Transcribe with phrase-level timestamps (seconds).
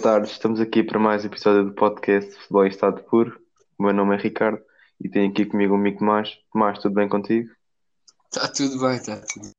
[0.00, 3.38] Boa tarde, estamos aqui para mais um episódio do podcast Futebol em Estado Puro.
[3.78, 4.58] O meu nome é Ricardo
[4.98, 6.38] e tenho aqui comigo o amigo Tomás.
[6.50, 7.50] Tomás, tudo bem contigo?
[8.32, 9.52] Está tudo bem, está tudo bem.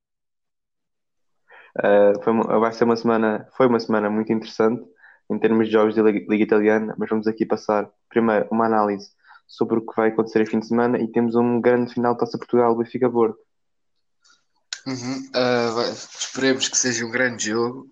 [1.77, 4.83] Uh, foi uma- vai ser uma semana, foi uma semana muito interessante
[5.29, 9.11] em termos de jogos da Liga, Liga Italiana, mas vamos aqui passar primeiro uma análise
[9.45, 12.19] sobre o que vai acontecer este fim de semana e temos um grande final de
[12.19, 13.37] Taça Portugal, Benfica Porto.
[14.87, 15.29] Uhum.
[15.75, 17.91] Vai- esperemos que seja um grande jogo.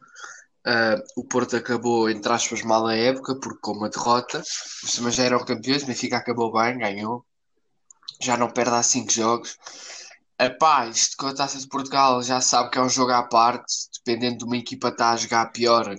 [0.66, 4.41] Ah, o Porto acabou, entre aspas, mal a época, porque com uma derrota,
[5.02, 5.84] mas já eram campeões.
[5.84, 7.26] O Benfica acabou bem, ganhou,
[8.22, 9.58] já não perde há 5 jogos.
[10.40, 13.73] Epá, isto com a Taça de Portugal já sabe que é um jogo à parte,
[13.98, 15.95] dependendo de uma equipa estar a jogar pior.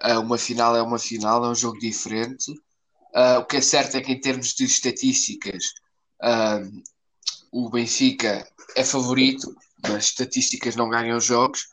[0.00, 2.52] ah, uma final é uma final, é um jogo diferente.
[3.14, 5.64] Ah, o que é certo é que, em termos de estatísticas,
[6.22, 6.60] ah,
[7.52, 9.54] o Benfica é favorito,
[9.88, 11.68] mas estatísticas não ganham jogos.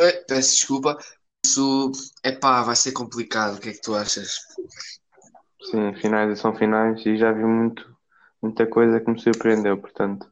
[0.00, 0.96] Eh, Peço desculpa.
[1.44, 1.92] Isso,
[2.24, 3.56] epá, vai ser complicado.
[3.56, 4.38] O que é que tu achas?
[5.70, 7.96] Sim, finais são finais e já vi muito,
[8.42, 10.24] muita coisa que me surpreendeu, portanto,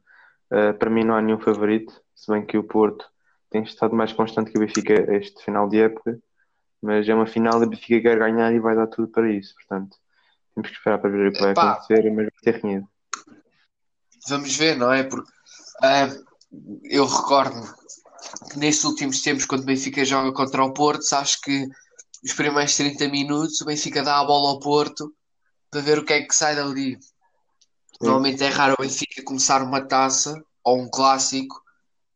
[0.50, 3.04] uh, para mim não há nenhum favorito, se bem que o Porto
[3.50, 6.18] tem estado mais constante que o Benfica este final de época,
[6.82, 9.54] mas é uma final e o Benfica quer ganhar e vai dar tudo para isso,
[9.54, 9.96] portanto,
[10.54, 11.72] temos que esperar para ver o que vai Epá.
[11.72, 12.88] acontecer, mas vai renhido.
[14.28, 15.04] Vamos ver, não é?
[15.04, 15.30] Porque
[15.82, 16.08] ah,
[16.84, 17.77] eu recordo
[18.56, 21.66] nestes últimos tempos, quando o Benfica joga contra o Porto, sabes que
[22.24, 25.14] os primeiros 30 minutos o Benfica dá a bola ao Porto
[25.70, 26.98] para ver o que é que sai dali.
[28.00, 31.62] Normalmente é raro o Benfica começar uma taça ou um clássico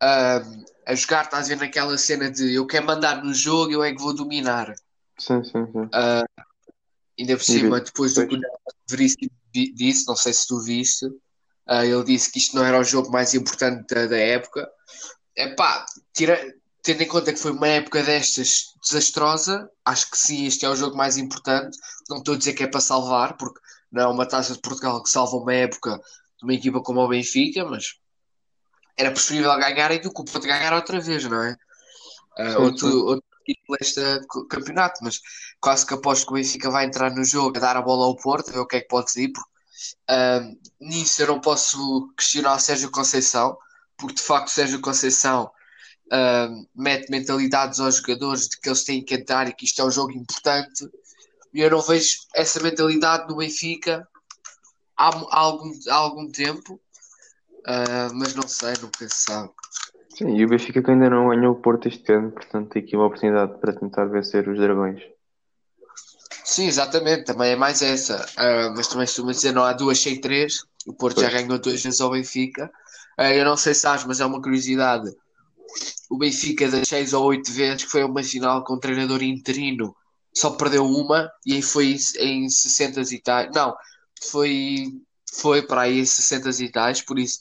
[0.00, 3.92] a jogar, estás a ver naquela cena de eu quero mandar no jogo, eu é
[3.92, 4.74] que vou dominar.
[5.19, 5.88] Sim, sim, sim.
[7.19, 8.41] Ainda por cima, depois do que o
[8.88, 11.06] Veríssimo di- disse, não sei se tu viste,
[11.66, 14.69] ah, ele disse que isto não era o jogo mais importante da, da época.
[15.37, 20.65] Epá, tira, tendo em conta que foi uma época destas desastrosa, acho que sim, este
[20.65, 21.77] é o jogo mais importante.
[22.09, 25.03] Não estou a dizer que é para salvar, porque não é uma taça de Portugal
[25.03, 25.99] que salva uma época
[26.39, 27.95] de uma equipa como o Benfica, mas
[28.97, 31.56] era preferível ganharem do que o Porto ganhar outra vez, não é?
[32.39, 35.21] Sim, outro, outro título este co- campeonato, mas
[35.61, 38.17] quase que aposto que o Benfica vai entrar no jogo a dar a bola ao
[38.17, 39.50] Porto, a ver o que é que pode sair, porque
[40.09, 40.41] ah,
[40.81, 43.56] nisso eu não posso questionar o Sérgio Conceição,
[43.97, 45.50] porque de facto o Sérgio Conceição
[46.12, 49.84] ah, mete mentalidades aos jogadores de que eles têm que entrar e que isto é
[49.84, 50.87] um jogo importante,
[51.53, 54.06] e eu não vejo essa mentalidade no Benfica
[54.97, 56.78] há, há algum, há algum tempo,
[57.67, 59.50] ah, mas não sei, nunca se sabe.
[60.17, 62.94] Sim, e o Benfica que ainda não ganhou o Porto este ano, portanto tem aqui
[62.94, 65.03] uma oportunidade para tentar vencer os Dragões.
[66.44, 68.27] Sim, exatamente, também é mais essa.
[68.37, 70.65] Ah, mas também costuma dizer, não há duas sem três.
[70.87, 71.43] O Porto já Pois.
[71.43, 72.71] ganhou duas vezes ao Benfica.
[73.17, 75.11] Ah, eu não sei se sabes, mas é uma curiosidade.
[76.12, 79.23] O Benfica das seis ou oito vezes que foi a uma final com um treinador
[79.23, 79.97] interino
[80.34, 83.50] só perdeu uma e aí foi em 60 e tais.
[83.55, 83.75] Não,
[84.31, 84.87] foi,
[85.33, 87.41] foi para aí em 60 e tais, por isso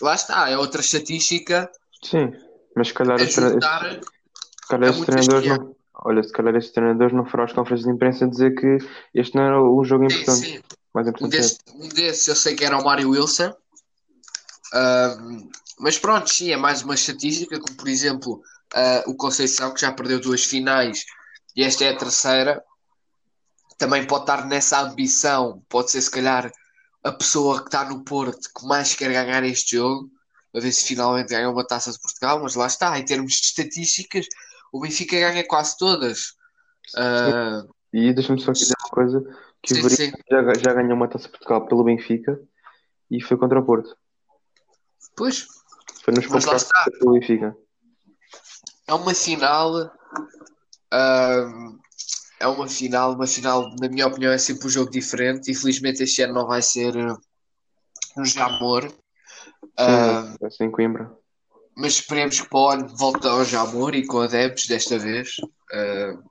[0.00, 1.70] lá está, é outra estatística
[2.02, 2.32] Sim,
[2.74, 4.00] mas se calhar, juntar.
[4.00, 5.76] se calhar É muito treinadores não.
[6.04, 8.78] Olha, se calhar estes treinadores não foram às conferências de imprensa dizer que
[9.14, 10.60] este não era o jogo Sim, importante, sim.
[10.92, 11.36] mais Um importante.
[11.40, 13.54] desses, um desses eu sei que era o Mário Wilson.
[14.74, 15.48] Ahm,
[15.82, 18.40] mas pronto, sim, é mais uma estatística, como por exemplo
[18.74, 21.04] ah, o Conceição, que já perdeu duas finais
[21.56, 22.62] e esta é a terceira,
[23.76, 26.50] também pode estar nessa ambição, pode ser se calhar
[27.02, 30.08] a pessoa que está no Porto que mais quer ganhar este jogo,
[30.54, 33.46] a ver se finalmente ganha uma taça de Portugal, mas lá está, em termos de
[33.46, 34.26] estatísticas,
[34.72, 36.34] o Benfica ganha quase todas.
[36.96, 39.20] Ah, E deixa-me só dizer uma coisa:
[39.62, 40.22] que o sim, Veríssimo sim.
[40.30, 42.40] já, já ganhou uma taça de Portugal pelo Benfica
[43.10, 43.96] e foi contra o Porto.
[45.16, 45.46] Pois,
[46.02, 46.90] Foi nos está.
[46.98, 47.56] pelo Benfica.
[48.86, 49.90] É uma final.
[50.92, 51.78] ahm,
[52.40, 53.14] é uma final.
[53.14, 55.50] Uma final, na minha opinião, é sempre um jogo diferente.
[55.50, 57.14] Infelizmente, este ano não vai ser eh,
[58.16, 58.88] no Jamor.
[58.90, 58.96] Sim,
[59.78, 61.10] Ahm, vai ser em Coimbra.
[61.76, 65.36] mas esperemos que para o ano volte ao Jamor e com adeptos desta vez.
[65.72, 66.22] Ahm,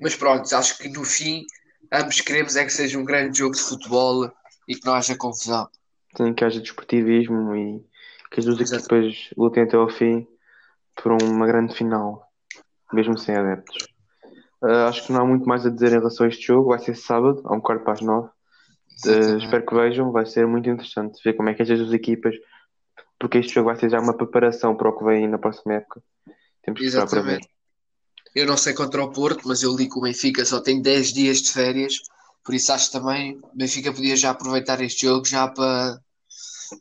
[0.00, 1.44] mas pronto, acho que no fim,
[1.92, 4.30] ambos queremos é que seja um grande jogo de futebol
[4.66, 5.68] e que não haja confusão.
[6.16, 7.84] Tem que haja desportivismo e
[8.32, 10.26] que as duas equipas lutem até ao fim
[10.96, 12.26] por uma grande final,
[12.92, 13.92] mesmo sem adeptos.
[14.62, 16.70] Ah, acho que não há muito mais a dizer em relação a este jogo.
[16.70, 18.28] Vai ser sábado, a um quarto para as nove.
[19.06, 22.34] Uh, espero que vejam, vai ser muito interessante ver como é que estas duas equipas,
[23.18, 26.02] porque este jogo vai ser já uma preparação para o que vem na próxima época.
[26.62, 27.40] Temos que esperar para ver.
[28.34, 31.12] Eu não sei contra o Porto, mas eu li que o Benfica só tem 10
[31.12, 31.94] dias de férias,
[32.44, 35.98] por isso acho que também o Benfica podia já aproveitar este jogo já para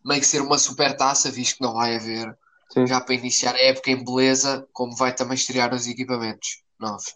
[0.06, 2.36] meio que ser uma super taça, visto que não vai haver,
[2.72, 7.14] Sim, já para iniciar a época em beleza, como vai também estrear os equipamentos novos.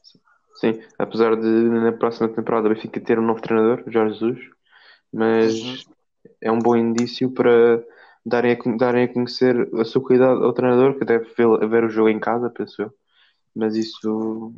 [0.60, 4.40] Sim, apesar de na próxima temporada o Benfica ter um novo treinador, Jorge Jesus,
[5.12, 5.76] mas Uhum.
[6.42, 7.84] é um bom indício para
[8.26, 11.90] darem a, darem a conhecer a sua qualidade ao treinador, que deve ver, ver o
[11.90, 12.94] jogo em casa, penso eu.
[13.56, 14.54] Mas isso,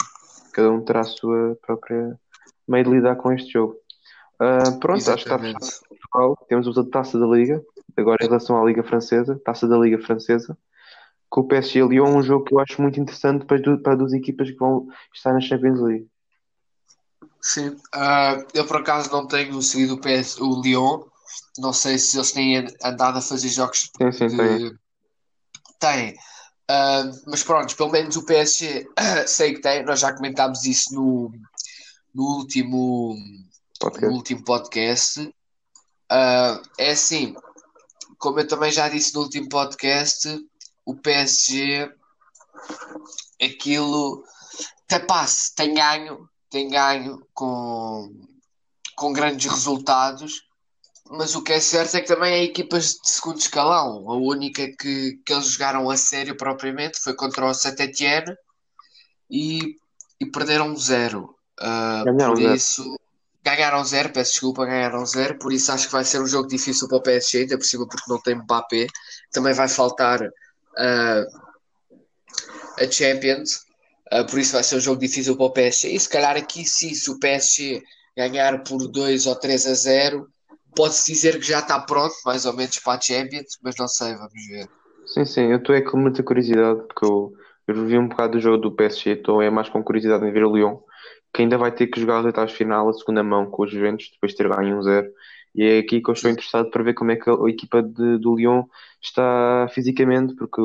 [0.53, 2.17] cada um terá a sua própria
[2.67, 3.75] meio de lidar com este jogo.
[4.39, 6.47] Ah, pronto, acho que está fechado Exatamente.
[6.47, 7.63] Temos a taça da Liga,
[7.97, 10.57] agora em relação à Liga Francesa, taça da Liga Francesa,
[11.29, 14.49] com o PSG Lyon, um jogo que eu acho muito interessante para, para duas equipas
[14.49, 16.07] que vão estar na Champions League.
[17.41, 17.77] Sim.
[17.93, 21.03] Ah, eu por acaso não tenho seguido o, PS, o Lyon.
[21.57, 24.57] Não sei se eles têm andado a fazer jogos Sim, sim, tem.
[24.57, 24.79] de.
[25.79, 26.15] Tem.
[26.69, 28.87] Ah, mas pronto, pelo menos o PSG
[29.27, 29.83] sei que tem.
[29.83, 31.31] Nós já comentámos isso no,
[32.13, 33.47] no último, no
[33.79, 34.15] Podcast.
[34.15, 35.35] último podcast.
[36.09, 37.35] Ah, é assim,
[38.17, 40.27] como eu também já disse no último podcast,
[40.85, 41.91] o PSG,
[43.41, 44.23] aquilo
[44.85, 48.09] até passe, tem ganho, tem ganho com,
[48.95, 50.47] com grandes resultados,
[51.09, 54.09] mas o que é certo é que também há equipas de segundo escalão.
[54.09, 58.35] A única que, que eles jogaram a sério propriamente foi contra o Saint-Étienne
[59.29, 59.77] e,
[60.19, 61.35] e perderam zero.
[61.59, 62.55] Ganharam por zero.
[62.55, 62.96] isso,
[63.57, 65.37] ganharam zero, peço desculpa, ganharam zero.
[65.37, 67.87] Por isso acho que vai ser um jogo difícil para o PSG, ainda por cima
[67.87, 68.87] porque não tem Mbappé.
[69.31, 70.21] Também vai faltar
[70.77, 71.25] ah,
[72.79, 73.65] a Champions.
[74.11, 75.89] Ah, por isso vai ser um jogo difícil para o PSG.
[75.89, 77.83] E se calhar aqui sim, se o PSG
[78.15, 80.27] ganhar por 2 ou 3 a 0,
[80.75, 84.13] pode-se dizer que já está pronto, mais ou menos, para a Champions, mas não sei,
[84.13, 84.67] vamos ver.
[85.05, 87.33] Sim, sim, eu estou é com muita curiosidade, porque eu,
[87.67, 90.43] eu vi um bocado do jogo do PSG, estou é mais com curiosidade em ver
[90.43, 90.77] o Lyon,
[91.37, 94.09] que ainda vai ter que jogar os oitavos final, a segunda mão com os Juventus,
[94.11, 95.07] depois de ter ganho 1-0.
[95.55, 97.81] E é aqui que eu estou interessado para ver como é que a, a equipa
[97.83, 98.63] de- do Lyon
[99.01, 100.61] está fisicamente, porque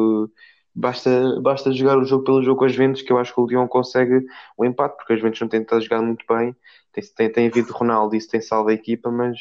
[0.74, 3.46] basta, basta jogar o jogo pelo jogo com as Juventus, que eu acho que o
[3.46, 4.24] Lyon consegue
[4.56, 6.56] o empate, porque as Juventus não têm estado a muito bem.
[6.92, 9.38] Tem, tem, tem havido Ronaldo, isso tem salvo a equipa, mas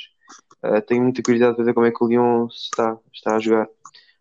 [0.63, 3.68] eh, tenho muita curiosidade para ver como é que o Lyon está, está a jogar.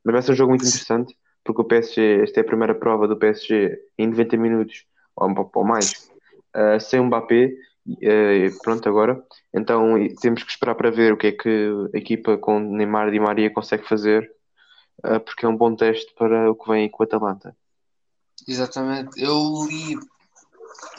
[0.05, 3.09] Mas vai ser um jogo muito interessante, porque o PSG, esta é a primeira prova
[3.09, 4.85] do PSG em 90 minutos,
[5.17, 6.10] ou, ou mais,
[6.55, 7.53] eh, sem o Mbappé,
[8.03, 9.23] eh, pronto agora.
[9.53, 13.13] Então temos que esperar para ver o que é que a equipa com Neymar e
[13.13, 14.31] Di Maria consegue fazer,
[15.05, 17.57] eh, porque é um bom teste para o que vem com o Atalanta.
[18.47, 19.21] Exatamente.
[19.23, 19.97] Eu li,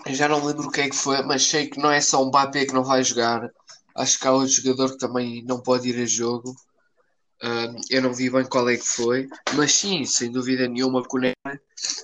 [0.09, 2.27] já não lembro o que é que foi, mas sei que não é só o
[2.27, 3.49] Mbappé que não vai jogar.
[3.95, 6.55] Acho que há outro jogador que também não pode ir a jogo.
[7.43, 11.59] Ah, eu não vi bem qual é que foi, mas sim, sem dúvida nenhuma, Neymar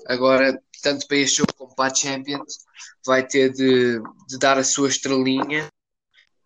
[0.07, 2.59] agora, tanto para este jogo como para a Champions,
[3.05, 5.69] vai ter de, de dar a sua estrelinha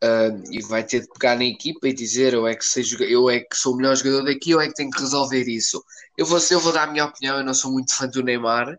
[0.04, 3.30] ah, e vai ter de pegar na equipa e dizer eu é que sei eu
[3.30, 5.84] é que sou o melhor jogador daqui, eu é que tenho que resolver isso.
[6.18, 8.78] Eu vou, eu vou dar a minha opinião, eu não sou muito fã do Neymar,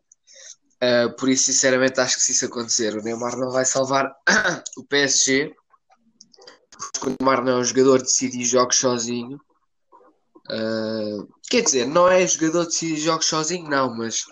[0.82, 4.12] ah, por isso sinceramente acho que se isso acontecer, o Neymar não vai salvar
[4.76, 5.54] o PSG,
[6.92, 9.40] porque o Neymar não é um jogador de decidir jogos sozinho.
[10.50, 14.24] Uh, quer dizer, não é jogador de decidir jogos sozinho, não, mas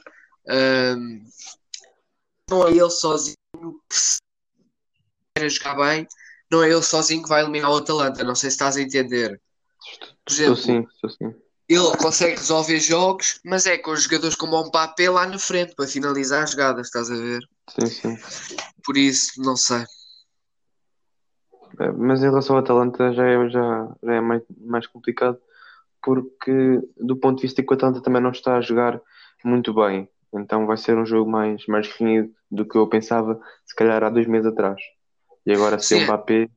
[0.49, 1.25] um,
[2.51, 3.37] não é ele sozinho
[3.89, 4.19] que se
[5.37, 6.07] quer jogar bem,
[6.51, 8.25] não é ele sozinho que vai eliminar o Atalanta.
[8.25, 9.41] Não sei se estás a entender.
[10.25, 11.35] Por Estou exemplo, sim, estou sim.
[11.69, 15.87] ele consegue resolver jogos, mas é com jogadores como o Mbappé lá na frente para
[15.87, 17.41] finalizar as jogadas, estás a ver?
[17.69, 18.19] Sim, sim.
[18.85, 19.85] Por isso, não sei.
[21.79, 25.39] Eh, Mas em relação ao Atalanta já é, já, já é mais, mais complicado,
[26.03, 29.01] porque do ponto de vista que o Atalanta também não está a jogar
[29.45, 30.09] muito bem.
[30.33, 34.11] Então vai ser um jogo mais, mais renhido do que eu pensava, se calhar há
[34.11, 34.81] dois meses atrás.
[35.45, 36.49] E agora sem o Sim, Mbappé,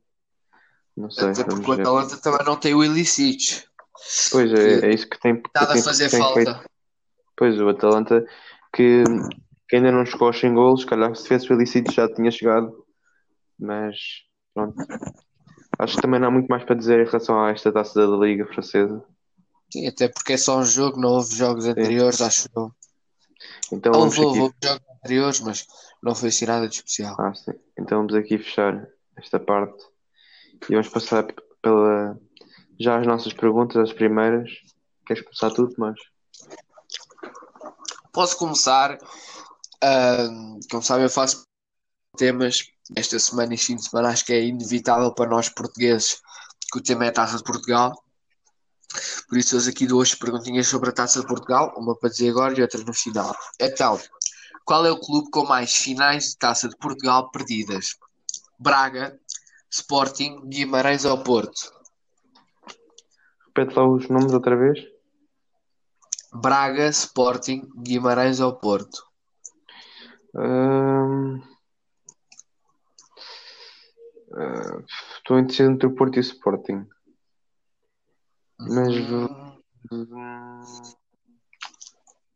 [0.96, 1.74] não sei, até porque o.
[1.74, 3.64] Atalanta também não tem o Ilicic,
[4.30, 6.52] Pois é, é isso que tem, está a fazer tem feito.
[6.52, 6.64] falta.
[7.36, 8.24] Pois o Atalanta
[8.72, 9.02] que,
[9.68, 12.84] que ainda não chegou aos 100 golos, se calhar se tivesse felicito já tinha chegado,
[13.58, 13.96] mas
[14.52, 14.76] pronto.
[15.78, 18.16] Acho que também não há muito mais para dizer em relação a esta taça da
[18.16, 19.04] Liga Francesa.
[19.72, 21.70] Sim, até porque é só um jogo, não houve jogos Sim.
[21.70, 22.70] anteriores, acho eu.
[23.74, 24.66] Então vamos Houve, houve, aqui.
[24.68, 25.66] jogos anteriores, mas
[26.02, 27.16] não foi assim nada de especial.
[27.18, 27.52] Ah, sim.
[27.78, 29.84] Então vamos aqui fechar esta parte
[30.68, 31.26] e vamos passar
[31.60, 32.18] pela
[32.78, 34.50] já as nossas perguntas, as primeiras.
[35.06, 35.98] Queres começar tudo, mas
[38.14, 38.96] Posso começar,
[39.82, 41.44] ahm, como sabem, eu faço
[42.16, 42.64] temas
[42.96, 46.20] esta semana e fim de semana, acho que é inevitável para nós portugueses
[46.70, 47.92] que o tema é a Taça de Portugal.
[49.28, 52.58] Por isso, hoje aqui duas perguntinhas sobre a Taça de Portugal, uma para dizer agora
[52.58, 53.34] e outra no final.
[53.60, 54.00] Então,
[54.64, 57.96] qual é o clube com mais finais de Taça de Portugal perdidas?
[58.58, 59.18] Braga,
[59.70, 61.72] Sporting, Guimarães ou Porto?
[63.46, 64.78] repete lá os nomes outra vez.
[66.32, 69.04] Braga, Sporting, Guimarães ou Porto?
[70.34, 71.40] Hum,
[74.34, 74.82] Uh,
[75.16, 76.84] estou indeciso entre o Porto e o Sporting.
[78.58, 79.54] Mas vou,
[79.92, 80.82] Hum,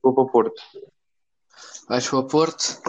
[0.02, 0.62] vou para o Porto.
[1.88, 2.80] Vais para o Porto?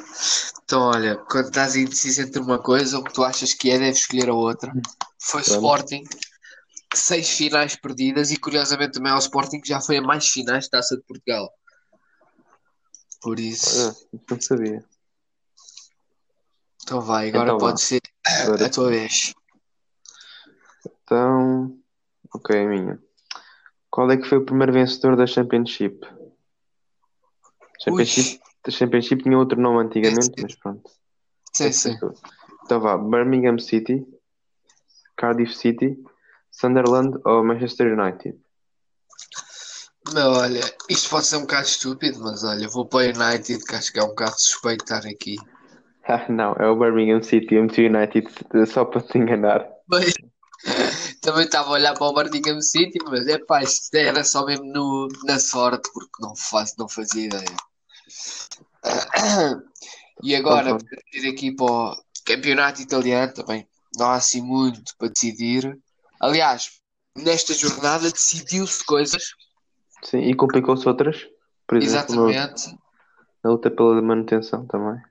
[0.64, 4.00] Então, olha, quando estás indeciso entre uma coisa, o que tu achas que é, deves
[4.02, 4.72] escolher a outra.
[5.22, 5.42] Foi.
[5.42, 6.04] Sporting,
[6.94, 10.66] seis finais perdidas, e curiosamente também é o Sporting que já foi a mais finais
[10.66, 11.50] de Taça de Portugal.
[13.22, 14.86] Por isso, Ah, não sabia.
[16.84, 18.02] então vai, agora Então pode ser
[18.44, 19.34] Agora a tua vez.
[21.04, 21.80] Então,
[22.34, 23.02] ok, minha.
[24.00, 26.08] Qual é que foi o primeiro vencedor da Championship?
[27.84, 28.40] Championship,
[28.70, 30.90] Championship tinha outro nome antigamente, mas pronto.
[31.52, 31.98] Sim, sim.
[32.64, 34.08] Então vá, Birmingham City,
[35.18, 36.02] Cardiff City,
[36.50, 38.40] Sunderland ou Manchester United?
[40.14, 43.76] Meu, olha, isto pode ser um bocado estúpido, mas olha, vou para o United, que
[43.76, 45.36] acho que é um bocado suspeito estar aqui.
[46.06, 48.30] Ah, não, é o Birmingham City, eu meti United
[48.66, 49.70] só para te enganar.
[49.90, 50.14] Mas
[51.30, 54.66] também estava a olhar para o Birmingham City, mas é pá, isto era só mesmo
[54.66, 57.56] no, na sorte, porque não, faz, não fazia ideia.
[60.22, 61.96] E agora, para ir aqui para o
[62.26, 63.66] campeonato italiano também,
[63.98, 65.80] não há assim muito para decidir.
[66.20, 66.72] Aliás,
[67.18, 69.34] nesta jornada decidiu-se coisas,
[70.04, 71.26] Sim, e complicou-se outras,
[71.66, 72.78] por exemplo, exatamente,
[73.42, 75.02] na luta pela manutenção também.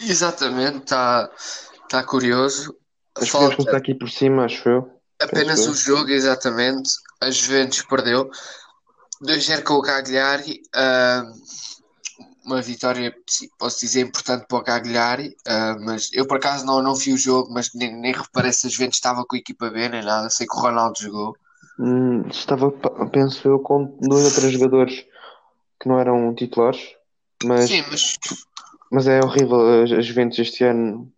[0.00, 1.30] exatamente, está
[1.90, 2.74] tá curioso.
[3.12, 4.97] Podemos Falta começar aqui por cima, acho eu.
[5.20, 6.90] Apenas o jogo, exatamente.
[7.20, 8.30] A Juventus perdeu
[9.22, 10.62] 2-0 com o Cagliari.
[10.74, 11.24] ah,
[12.44, 13.14] uma vitória,
[13.58, 15.36] posso dizer, importante para o Cagliari.
[15.46, 18.66] ah, mas eu por acaso não, não vi o jogo, mas nem, nem reparei se
[18.66, 20.30] a Juventus estava com a equipa B nem nada.
[20.30, 21.36] Sei que o Ronaldo jogou.
[21.78, 22.70] Hum, estava,
[23.12, 25.04] penso eu, com dois ou três jogadores
[25.80, 26.80] que não eram titulares,
[27.44, 28.18] mas, Sim, mas
[28.90, 29.60] mas é horrível.
[29.60, 31.10] A a Juventus este ano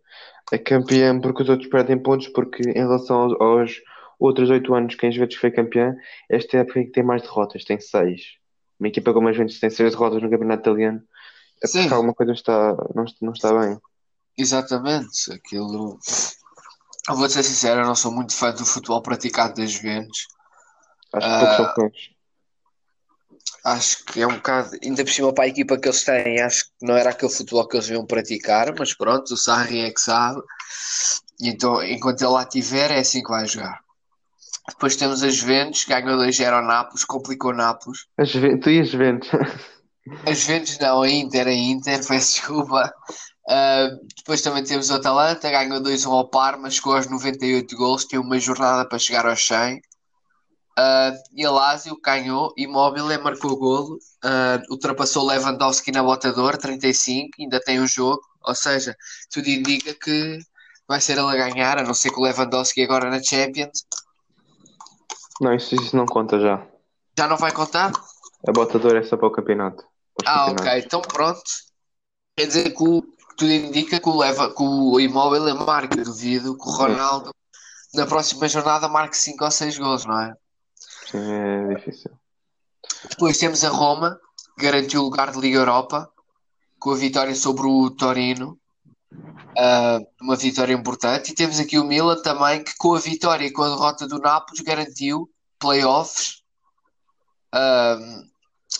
[0.51, 3.71] é campeã porque os outros perdem pontos, porque em relação aos, aos
[4.21, 5.95] outros oito anos que a Juventus foi campeã,
[6.29, 8.21] esta época é que tem mais derrotas, tem seis.
[8.79, 11.01] Uma equipa como a Juventus tem seis derrotas no campeonato italiano,
[11.63, 11.81] é Sim.
[11.81, 13.77] porque alguma coisa está, não, está- não está bem.
[14.37, 15.99] exatamente, aquilo.
[17.09, 20.27] Eu vou ser sincero, eu não sou muito fã do futebol praticado das Juventus.
[21.13, 22.11] Acho que são fãs.
[23.63, 26.65] Acho que é um bocado, ainda por cima para a equipa que eles têm, acho
[26.65, 29.99] que não era aquele futebol que eles iam praticar, mas pronto, o Sarri é que
[30.01, 30.41] sabe.
[31.39, 33.79] Então, enquanto ele lá estiver, é assim que vai jogar.
[34.67, 38.05] Depois temos a Juventus, ganhou 2-0 ao Nápoles, complicou Nápoles.
[38.17, 39.29] A Juventus, tu e a Juventus.
[40.25, 42.91] A Juventus não, a Inter, a Inter, peço desculpa.
[43.47, 48.19] Ah, depois também temos o Atalanta, ganhou 2-1 ao Parma, chegou aos 98 gols, tem
[48.19, 49.81] uma jornada para chegar aos 100.
[50.77, 57.59] Ah, e a Lazio ganhou, Immobile marcou golo, ah, ultrapassou Lewandowski na botador, 35, ainda
[57.59, 58.95] tem um jogo, ou seja,
[59.31, 60.39] tudo indica que
[60.87, 63.85] vai ser ele a ganhar, a não ser que o Lewandowski agora na Champions
[65.41, 66.65] Não, isso, isso não conta já.
[67.17, 67.91] já não vai contar?
[68.47, 69.83] A botadora é só para o campeonato.
[70.15, 70.67] para Ah, campeonatos.
[70.67, 71.41] ok, então pronto.
[72.37, 73.01] Quer dizer que o,
[73.37, 77.31] tudo indica que o, Leva, que o Immobile marca, eu duvido que o Ronaldo
[77.93, 80.33] na próxima jornada marque 5 ou 6 gols, não é?
[81.11, 82.11] Sim, é difícil.
[83.09, 84.19] Depois temos a Roma,
[84.57, 86.09] que garantiu o lugar de Liga Europa,
[86.79, 88.57] com a vitória sobre o Torino,
[89.57, 91.31] ah, uma vitória importante.
[91.31, 94.19] E temos aqui o Milan também, que com a vitória e com a derrota do
[94.19, 96.41] Nápoles garantiu playoffs.
[97.53, 97.97] Ah,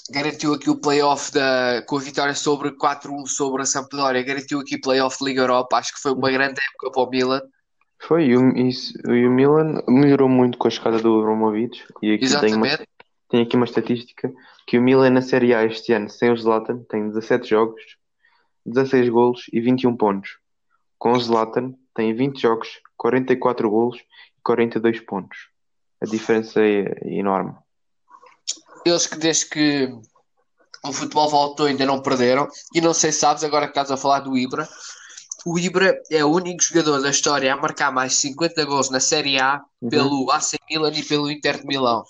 [0.09, 4.77] garantiu aqui o playoff da, com a vitória sobre 4-1 sobre a Sampdoria, garantiu aqui
[4.79, 5.77] playoff de Liga Europa.
[5.77, 7.41] Acho que foi uma grande época para o Milan.
[8.07, 11.85] Foi, e o, isso- e o Milan melhorou muito com a chegada do Abramovich.
[12.01, 12.89] E aqui tem uma, Exatamente.
[13.29, 14.31] tem aqui uma estatística
[14.65, 17.81] que o Milan na Série A este ano, sem o Zlatan, tem 17 jogos,
[18.65, 20.37] 16 golos e 21 pontos.
[20.97, 25.37] Com o Zlatan, tem 20 jogos, 44 golos e 42 pontos.
[26.01, 27.55] A diferença é enorme.
[28.85, 29.95] Eles que desde que
[30.83, 32.47] o futebol voltou ainda não perderam.
[32.73, 34.67] E não sei se sabes, agora que estás a falar do Ibra,
[35.45, 39.39] o Ibra é o único jogador da história a marcar mais 50 gols na Série
[39.39, 39.89] A Uhum.
[39.89, 42.03] pelo AC Milan e pelo Inter de Milão.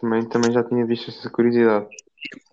[0.00, 1.88] Também, também já tinha visto essa curiosidade.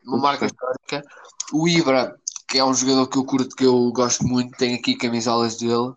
[0.03, 1.07] Uma marca histórica.
[1.53, 2.15] O Ibra,
[2.47, 5.93] que é um jogador que eu curto, que eu gosto muito, tem aqui camisolas dele.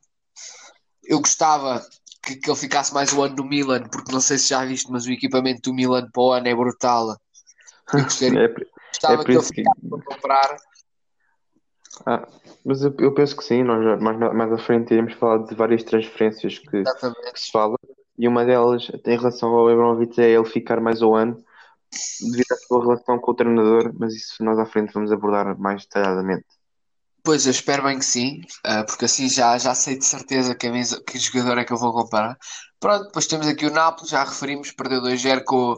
[1.04, 1.84] Eu gostava
[2.22, 4.90] que, que ele ficasse mais um ano no Milan, porque não sei se já viste,
[4.90, 7.16] mas o equipamento do Milan para o ano é brutal.
[7.92, 8.54] Eu gostaria, É,
[8.92, 9.62] gostava é que ele isso que.
[9.62, 10.56] ficasse para comprar.
[12.06, 12.28] Ah,
[12.64, 15.82] mas eu, eu penso que sim, nós mais, mais à frente iremos falar de várias
[15.82, 17.76] transferências que, que se fala,
[18.18, 21.42] e uma delas, em relação ao Abramovich, é ele ficar mais um ano
[22.20, 25.82] devido à sua relação com o treinador, mas isso nós à frente vamos abordar mais
[25.82, 26.46] detalhadamente.
[27.22, 30.70] Pois, eu espero bem que sim, uh, porque assim já, já sei de certeza que,
[31.02, 32.38] que jogador é que eu vou comparar.
[32.78, 35.76] Pronto, depois temos aqui o Nápoles, já referimos, perdeu 2-0 com,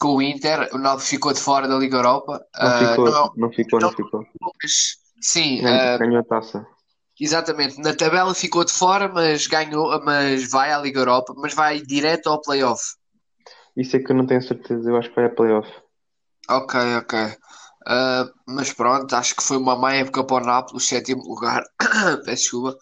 [0.00, 2.42] com o Inter, o Nápoles ficou de fora da Liga Europa.
[2.58, 4.26] Não uh, ficou, não, não, ficou, não, não ficou.
[4.62, 6.66] Mas, sim, ganhou, uh, ganhou a taça.
[7.20, 11.82] Exatamente, na tabela ficou de fora, mas ganhou, mas vai à Liga Europa, mas vai
[11.82, 12.82] direto ao playoff.
[13.76, 15.70] Isso é que eu não tenho certeza, eu acho que vai a playoff.
[16.48, 17.18] Ok, ok.
[17.86, 21.62] Uh, mas pronto, acho que foi uma má época para o Nápoles, sétimo lugar.
[22.24, 22.76] Peço desculpa.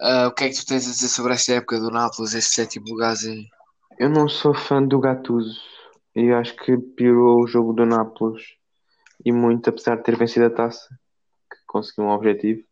[0.00, 2.54] Uh, o que é que tu tens a dizer sobre esta época do Nápoles, este
[2.54, 3.44] sétimo lugarzinho?
[3.98, 5.60] Eu não sou fã do Gattuso
[6.14, 8.42] e acho que piorou o jogo do Nápoles
[9.24, 10.88] e muito, apesar de ter vencido a taça,
[11.50, 12.62] que conseguiu um objetivo.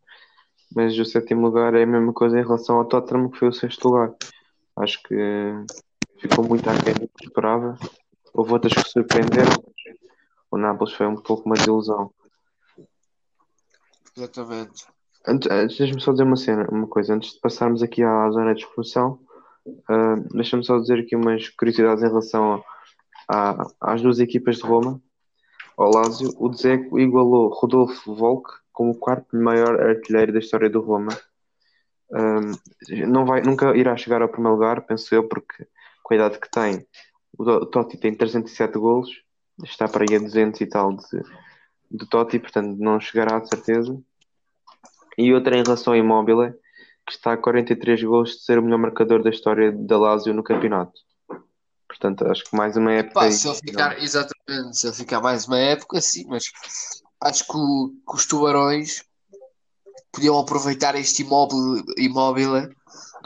[0.73, 3.53] Mas o sétimo lugar é a mesma coisa em relação ao Tottenham, que foi o
[3.53, 4.13] sexto lugar.
[4.77, 5.15] Acho que
[6.19, 7.77] ficou muito aquém do que esperava.
[8.33, 9.63] Houve outras que surpreenderam.
[10.51, 12.11] O Nápoles foi um pouco uma desilusão.
[14.15, 14.85] Exatamente.
[15.27, 17.13] Antes, antes deixa-me só dizer uma cena, uma coisa.
[17.13, 19.19] Antes de passarmos aqui à zona de expulsão,
[19.65, 22.63] uh, deixa-me só dizer aqui umas curiosidades em relação
[23.29, 25.01] a, a, às duas equipas de Roma.
[25.77, 30.81] Ao Lazio, o Dzeko igualou Rodolfo Volk como o quarto maior artilheiro da história do
[30.81, 31.09] Roma.
[32.11, 35.67] Um, ah, não vai, nunca irá chegar ao primeiro lugar, penso eu, porque
[36.07, 36.87] com a idade que tem,
[37.37, 39.09] o Totti tem 307 golos,
[39.61, 41.05] está para aí a 200 e tal de,
[41.91, 43.99] de Totti, portanto não chegará de certeza.
[45.17, 46.53] E outra em relação ao Immobile,
[47.05, 50.43] que está a 43 gols de ser o melhor marcador da história da Lazio no
[50.43, 50.97] campeonato.
[51.89, 53.19] Portanto, acho que mais uma época.
[53.19, 56.45] Pá, se ele ficar, exatamente, se ele ficar mais uma época, sim, mas
[57.19, 59.03] acho que, o, que os tubarões
[60.13, 62.69] podiam aproveitar este imóvel, imóvel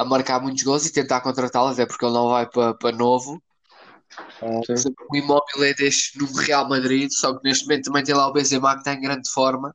[0.02, 3.42] a marcar muitos gols e tentar contratá-lo, até porque ele não vai para, para novo.
[4.76, 4.94] Sim.
[5.10, 8.34] O imóvel é deste no Real Madrid, só que neste momento também tem lá o
[8.34, 9.74] Benzema que está em grande forma.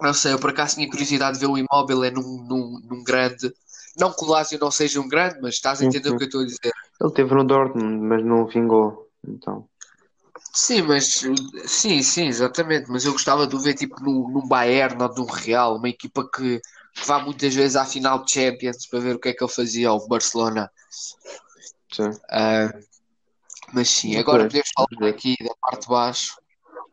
[0.00, 3.04] Não sei, eu por acaso tinha curiosidade de ver o imóvel é num, num, num
[3.04, 3.52] grande.
[3.98, 6.14] Não que o Lazio não seja um grande, mas estás a entender sim, sim.
[6.14, 6.72] o que eu estou a dizer.
[7.00, 9.10] Ele teve no Dortmund, mas não vingou.
[9.26, 9.66] Então.
[10.52, 11.22] Sim, mas
[11.66, 12.90] sim, sim, exatamente.
[12.90, 16.28] Mas eu gostava de o ver tipo num, num Bayern ou num Real, uma equipa
[16.28, 16.62] que, que
[17.06, 19.88] vá muitas vezes à final de Champions para ver o que é que ele fazia
[19.88, 20.70] ao Barcelona.
[21.92, 22.08] Sim.
[22.10, 22.90] Uh,
[23.72, 26.36] mas sim, agora podemos falar aqui da parte de baixo.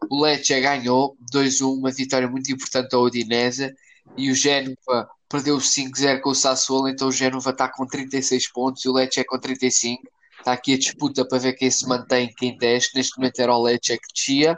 [0.09, 3.73] O Lecce ganhou 2-1, uma vitória muito importante ao Udinese
[4.15, 8.85] e o Génova perdeu 5-0 com o Sassuolo, então o Génova está com 36 pontos
[8.85, 10.03] e o Lecce é com 35.
[10.37, 12.95] Está aqui a disputa para ver quem se mantém, quem desce.
[12.95, 14.57] Neste momento era o Lecce que descia,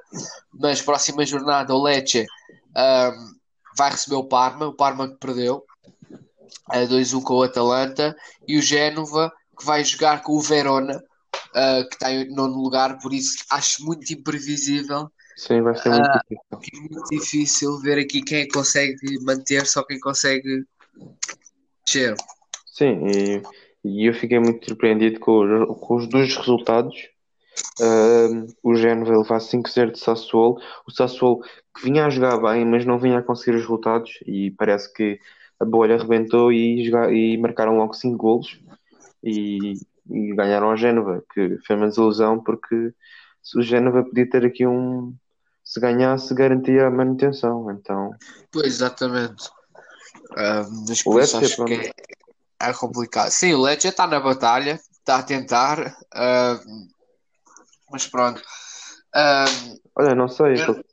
[0.53, 2.27] mas próxima jornada o Lecce
[2.75, 3.38] um,
[3.77, 5.63] vai receber o Parma, o Parma que perdeu
[6.67, 8.15] a 2-1 com o Atalanta
[8.47, 11.01] e o Génova que vai jogar com o Verona
[11.49, 15.09] uh, que está em nono lugar, por isso acho muito imprevisível.
[15.35, 16.39] Sim, vai ser muito uh, difícil.
[16.51, 20.63] É muito difícil ver aqui quem é consegue manter, só quem consegue
[21.85, 22.15] descer.
[22.73, 23.41] Sim, e,
[23.83, 26.95] e eu fiquei muito surpreendido com, com os dois resultados.
[27.79, 30.61] Uh, o Génova levar 5-0 de Sassuolo.
[30.87, 31.41] O Sassuolo
[31.75, 34.19] que vinha a jogar bem, mas não vinha a conseguir os resultados.
[34.25, 35.19] E parece que
[35.59, 38.59] a bolha arrebentou e, e marcaram logo 5 golos.
[39.23, 39.73] E,
[40.09, 42.93] e ganharam a Génova, que foi uma desilusão porque
[43.55, 45.15] o Génova podia ter aqui um.
[45.63, 47.69] Se ganhasse, garantia a manutenção.
[47.71, 48.11] Então.
[48.51, 49.47] Pois, exatamente.
[50.31, 51.91] Uh, mas o Lecce, acho que é,
[52.59, 53.29] é, complicado.
[53.29, 56.89] Sim, o Lecce está na batalha, está a tentar, uh,
[57.91, 58.41] mas pronto.
[59.15, 60.61] Uh, Olha, não sei.
[60.61, 60.83] Eu...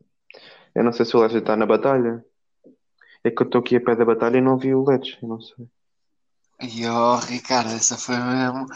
[0.76, 2.22] eu não sei se o Lecce está na batalha.
[3.24, 5.28] É que eu estou aqui a pé da batalha e não vi o Lecce, eu
[5.28, 5.66] não sei.
[6.60, 8.66] E oh, Ricardo, essa foi mesmo.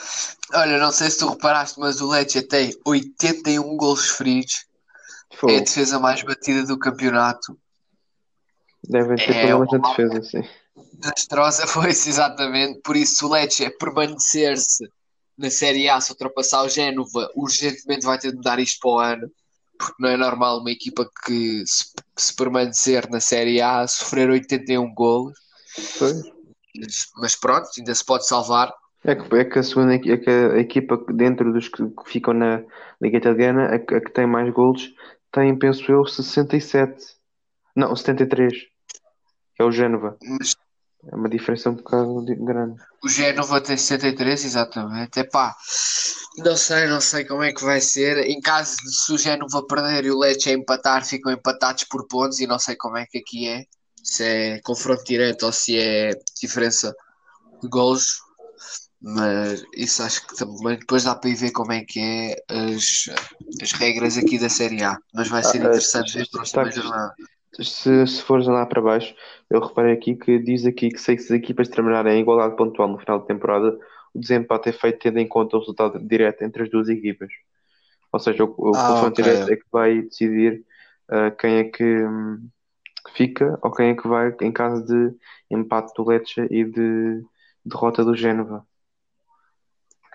[0.55, 4.67] Olha, não sei se tu reparaste, mas o Lecce tem 81 gols feridos.
[5.47, 7.57] É a defesa mais batida do campeonato.
[8.83, 10.49] Devem ter é problemas na defesa, sim.
[10.95, 12.81] Desastrosa foi exatamente.
[12.81, 14.91] Por isso, o Lecce é permanecer-se
[15.37, 18.99] na Série A, se ultrapassar o Génova, urgentemente vai ter de mudar isto para o
[18.99, 19.31] ano.
[19.81, 24.95] Porque não é normal uma equipa que, se, se permanecer na Série A, sofrer 81
[24.95, 25.33] gols.
[25.99, 26.13] Foi
[27.17, 28.73] mas pronto, ainda se pode salvar.
[29.05, 32.63] É que, é que a segunda é que a equipa dentro dos que ficam na
[33.01, 34.95] Liga Italiana, a, a que tem mais golos,
[35.33, 37.17] tem, penso eu, 67.
[37.75, 38.53] Não, 73.
[39.59, 40.19] É o Génova.
[40.23, 40.55] Mas...
[41.07, 42.81] É uma diferença um bocado grande.
[43.03, 45.19] O Génova tem 73, exatamente.
[45.19, 45.57] É pá,
[46.39, 48.19] não sei, não sei como é que vai ser.
[48.19, 52.41] Em caso de se o Génova perder e o Lecce empatar, ficam empatados por pontos
[52.41, 53.65] e não sei como é que aqui é
[54.03, 56.11] se é confronto direto ou se é
[56.41, 56.95] diferença
[57.63, 58.19] de gols,
[59.01, 63.09] mas isso acho que também depois dá para ir ver como é que é as,
[63.63, 64.99] as regras aqui da Série A.
[65.15, 67.15] Mas vai ser ah, interessante ver a próxima jornada.
[67.53, 69.15] Se, se fores lá para baixo,
[69.51, 72.99] eu reparei aqui que diz aqui que se as equipas terminarem em igualdade pontual no
[72.99, 73.79] final da temporada,
[74.15, 77.31] o desempate é feito tendo em conta o resultado direto entre as duas equipas.
[78.13, 79.23] Ou seja, o, o Ah, confronto ok.
[79.23, 80.65] direto é que vai decidir
[81.11, 82.49] uh, quem é que hum,
[83.15, 85.15] fica ou quem é que vai em caso de
[85.51, 87.25] empate do Lecce e de
[87.65, 88.67] derrota do Génova.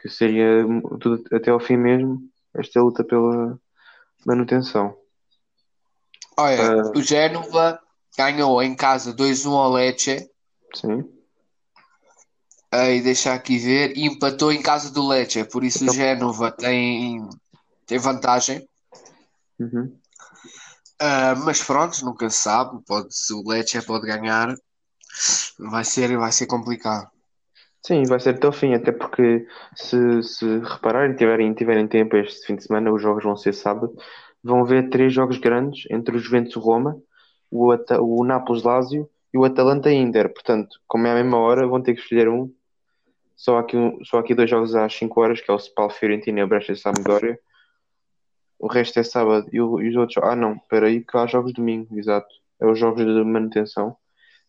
[0.02, 0.64] Que seria
[1.02, 2.22] tudo até ao fim mesmo
[2.54, 3.60] esta luta pela
[4.26, 4.98] manutenção.
[6.38, 6.92] Olha, Ah.
[6.96, 7.80] o Génova
[8.18, 10.30] ganhou em casa 2-1 ao Lecce.
[10.74, 11.04] Sim.
[12.72, 13.96] Aí deixa aqui ver.
[13.98, 15.44] E empatou em casa do Lecce.
[15.46, 17.28] Por isso o Então- Génova tem,
[17.86, 18.68] tem vantagem.
[19.60, 19.98] Uhum.
[21.00, 22.82] Ah, mas pronto, nunca se sabe.
[22.86, 24.54] Pode, se o Lecce pode ganhar.
[25.58, 27.10] Vai ser, vai ser complicado.
[27.86, 32.46] Sim, vai ser até o fim, até porque se, se repararem, tiverem, tiverem tempo este
[32.48, 33.96] fim de semana, os jogos vão ser sábado,
[34.46, 36.96] vão haver três jogos grandes entre o Juventus Roma,
[37.50, 40.32] o, Ata- o Nápoles Lazio e o Atalanta Inter.
[40.32, 42.54] Portanto, como é à mesma hora, vão ter que escolher um.
[43.36, 46.44] Só aqui, só aqui dois jogos às 5 horas, que é o Spal Fiorentina e
[46.44, 47.40] o Brescia Sampdoria.
[48.60, 50.24] O resto é sábado e, o- e os outros.
[50.24, 52.28] Ah, não, espera aí, que há jogos domingo, exato.
[52.62, 53.98] É os jogos de manutenção.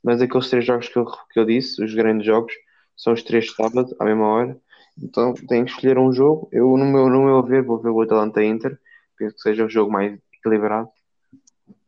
[0.04, 2.52] Mas aqueles três jogos que eu, que eu disse, os grandes jogos,
[2.96, 4.60] são os três sábado, à mesma hora.
[5.02, 6.48] Então têm que escolher um jogo.
[6.52, 8.78] Eu, no meu, no meu ver, vou ver o Atalanta Inter.
[9.16, 10.88] Penso que seja um jogo mais equilibrado.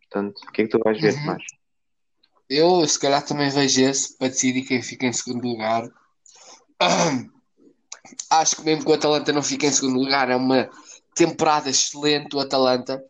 [0.01, 1.27] Portanto, o que é que tu vais ver, Uhum.
[1.27, 1.43] mais?
[2.49, 5.88] Eu, se calhar, também vejo esse para decidir quem fica em segundo lugar.
[8.31, 10.71] Acho que mesmo que o Atalanta não fique em segundo lugar, é uma
[11.14, 13.03] temporada excelente do Atalanta.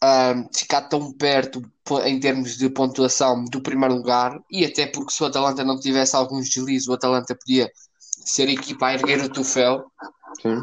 [0.00, 1.62] Ahm, ficar tão perto
[2.04, 6.16] em termos de pontuação do primeiro lugar, e até porque se o Atalanta não tivesse
[6.16, 9.84] alguns deslizes, o Atalanta podia ser a equipa a erguer o troféu.
[10.40, 10.62] Sim.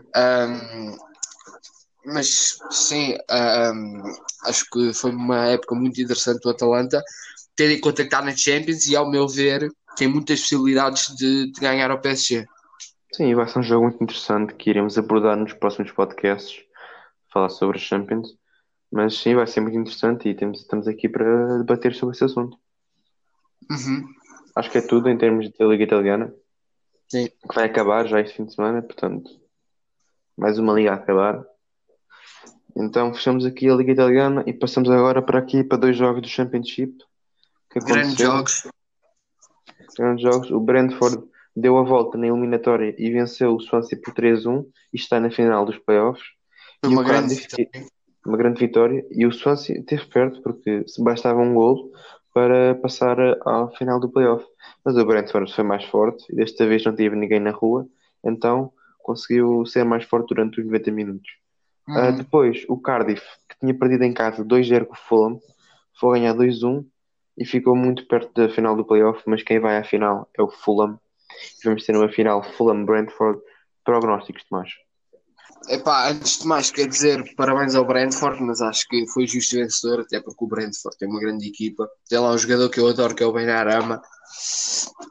[2.06, 4.02] Mas sim, ahm,
[4.46, 7.04] acho que foi uma época muito interessante do Atalanta,
[7.56, 11.52] tendo em conta que está na Champions e, ao meu ver, tem muitas possibilidades de,
[11.52, 12.46] de ganhar ao PSG.
[13.14, 16.64] Sim, vai ser um jogo muito interessante que iremos abordar nos próximos podcasts,
[17.34, 18.38] falar sobre os Champions.
[18.92, 22.58] Mas sim, vai ser muito interessante e temos, estamos aqui para debater sobre esse assunto.
[23.70, 24.08] Uhum.
[24.56, 26.34] Acho que é tudo em termos da Liga Italiana,
[27.08, 27.28] Sim.
[27.28, 29.30] que vai acabar já este fim de semana, portanto,
[30.36, 31.46] mais uma liga a acabar.
[32.80, 36.30] Então fechamos aqui a Liga Italiana e passamos agora para aqui para dois jogos do
[36.30, 36.98] Championship
[37.70, 38.68] que Grandes jogos.
[39.98, 40.50] Grandes jogos.
[40.50, 41.22] O Brentford
[41.54, 45.66] deu a volta na eliminatória e venceu o Swansea por 3-1 e está na final
[45.66, 46.26] dos playoffs.
[46.84, 47.70] Foi uma grande vitória.
[48.26, 51.92] uma grande vitória e o Swansea esteve perto porque se bastava um gol
[52.34, 54.46] para passar à final do playoff.
[54.86, 57.86] Mas o Brentford foi mais forte e desta vez não teve ninguém na rua,
[58.24, 61.30] então conseguiu ser mais forte durante os 90 minutos.
[61.96, 62.18] Ah, Uhum.
[62.18, 65.40] depois, o Cardiff, que tinha perdido em casa 2-0 com o Fulham,
[66.00, 66.86] foi ganhar 2-1
[67.38, 70.50] e ficou muito perto da final do playoff, mas quem vai à final é o
[70.50, 71.00] Fulham.
[71.64, 73.40] Vamos ter uma final Fulham-Brentford.
[73.84, 74.70] Prognósticos, Tomás.
[75.68, 80.02] Epá, antes de mais, quer dizer, parabéns ao Brentford, mas acho que foi justo vencedor,
[80.02, 81.88] até porque o Brentford tem uma grande equipa.
[82.08, 84.02] Tem lá um jogador que eu adoro, que é o Benarama.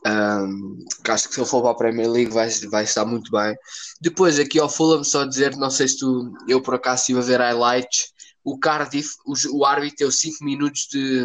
[0.07, 3.31] Um, que acho que se ele for para a Premier League vai, vai estar muito
[3.31, 3.57] bem.
[4.01, 7.23] Depois, aqui ao Fulham, só dizer, não sei se tu, eu por acaso estive a
[7.23, 8.13] ver highlights.
[8.43, 11.25] O Cardiff, o, o árbitro deu 5 minutos de,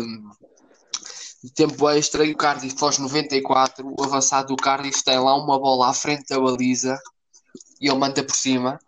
[1.43, 3.87] de tempo extra e o Cardiff aos 94.
[3.87, 6.99] O avançado do Cardiff tem lá uma bola à frente da baliza
[7.79, 8.79] e ele manda por cima.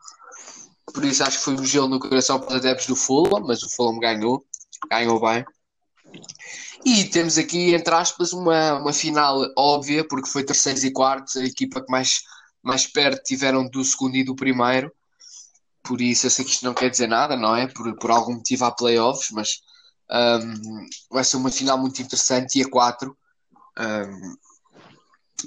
[0.96, 3.62] Por isso acho que foi um gelo no coração para os adeptos do Fulham, mas
[3.62, 4.46] o Fulham ganhou,
[4.90, 5.46] ganhou bem.
[6.86, 11.44] E temos aqui, entre aspas, uma, uma final óbvia, porque foi terceiros e quartos, a
[11.44, 12.22] equipa que mais,
[12.64, 14.90] mais perto tiveram do segundo e do primeiro.
[15.84, 17.68] Por isso eu sei que isto não quer dizer nada, não é?
[17.68, 19.60] Por, por algum motivo há playoffs, mas
[20.10, 23.18] um, vai ser uma final muito interessante e a quatro.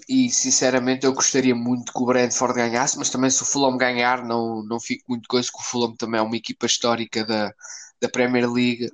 [0.09, 4.25] E sinceramente eu gostaria muito que o Brentford ganhasse, mas também se o Fulham ganhar,
[4.25, 7.53] não, não fico muito coisa, que o Fulham também é uma equipa histórica da,
[8.01, 8.91] da Premier League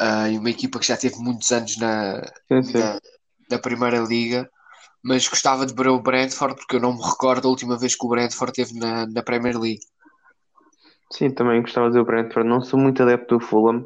[0.00, 2.78] uh, e uma equipa que já teve muitos anos na, Sim, sim.
[2.78, 3.00] na,
[3.50, 4.48] na Primeira Liga.
[5.02, 8.06] Mas gostava de ver o Brentford porque eu não me recordo a última vez que
[8.06, 9.82] o Brentford esteve na, na Premier League.
[11.12, 12.48] Sim, também gostava de ver o Brentford.
[12.48, 13.84] Não sou muito adepto do Fulham,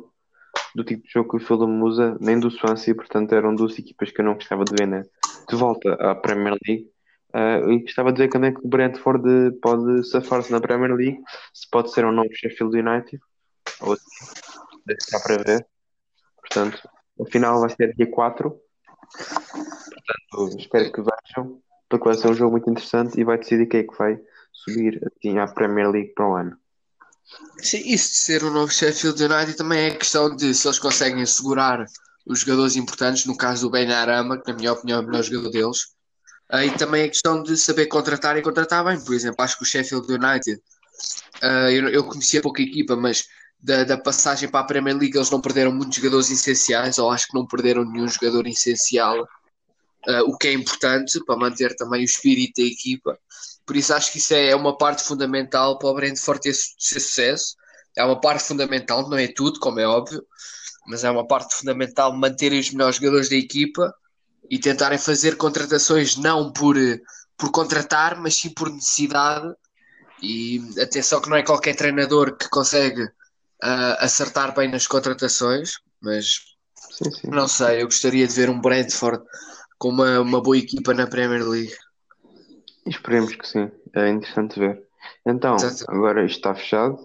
[0.77, 4.13] do tipo de jogo que o Fulham usa, nem do Swansea, portanto eram duas equipas
[4.13, 5.03] que eu não gostava de ver né?
[5.49, 6.91] De volta à Premier League.
[7.33, 11.21] Ah, e gostava de ver quando é que o Brentford pode safar-se na Premier League,
[11.53, 13.21] se pode ser um novo Sheffield United,
[13.81, 13.97] ou
[14.87, 15.67] deixa cá para ver.
[16.41, 16.89] Portanto,
[17.21, 18.51] a final vai ser dia 4.
[20.31, 23.81] Portanto, espero que vejam, porque vai ser um jogo muito interessante e vai decidir quem
[23.81, 24.19] é que vai
[24.53, 26.57] subir assim, à Premier League para o ano.
[27.59, 31.23] Sim, isso de ser o novo Sheffield United também é questão de se eles conseguem
[31.23, 31.85] assegurar
[32.29, 35.23] os jogadores importantes, no caso do Ben Arama, que na minha opinião é o melhor
[35.23, 35.79] jogador deles.
[36.53, 39.03] Uh, e também a questão de saber contratar e contratar bem.
[39.03, 40.61] Por exemplo, acho que o Sheffield United,
[41.43, 43.25] uh, eu, eu conhecia pouca equipa, mas
[43.59, 47.27] da, da, passagem para a Premier League eles não perderam muitos jogadores essenciais, ou acho
[47.27, 52.05] que não perderam nenhum jogador essencial, uh, o que é importante para manter também o
[52.05, 53.19] espírito da equipa.
[53.67, 57.55] Por isso acho que isso é uma parte fundamental para o Brentford ter, ter sucesso.
[57.97, 60.25] É uma parte fundamental, não é tudo, como é óbvio,
[60.89, 63.95] mas é uma parte fundamental manterem os melhores jogadores da equipa
[64.51, 66.77] e tentarem fazer contratações não por,
[67.37, 69.53] por contratar, mas sim por necessidade.
[70.23, 76.41] E atenção que não é qualquer treinador que consegue uh, acertar bem nas contratações, mas
[76.75, 77.29] sim, sim.
[77.29, 79.23] não sei, eu gostaria de ver um Brentford
[79.79, 81.75] com uma, uma boa equipa na Premier League.
[82.87, 84.83] Esperemos que sim, é interessante ver.
[85.25, 85.85] Então, Exato.
[85.89, 86.99] agora isto está fechado.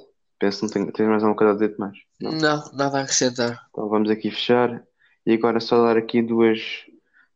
[0.43, 1.97] Penso que não tens mais alguma coisa a dizer mais.
[2.19, 2.33] Não.
[2.33, 3.65] não, nada a acrescentar.
[3.69, 4.83] Então vamos aqui fechar.
[5.25, 6.59] E agora só dar aqui duas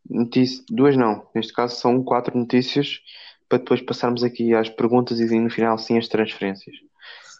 [0.09, 0.65] notícias.
[0.69, 2.99] Duas não, neste caso são quatro notícias
[3.47, 6.75] para depois passarmos aqui às perguntas e no final sim as transferências.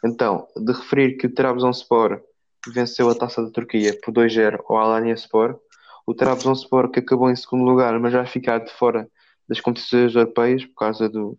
[0.05, 2.21] Então, de referir que o Trabzonspor
[2.69, 5.59] venceu a Taça da Turquia por 2-0 ao Alanya Sport.
[6.05, 9.05] O Trabzonspor que acabou em segundo lugar, mas vai ficar de fora
[9.49, 11.37] das competições europeias por causa do,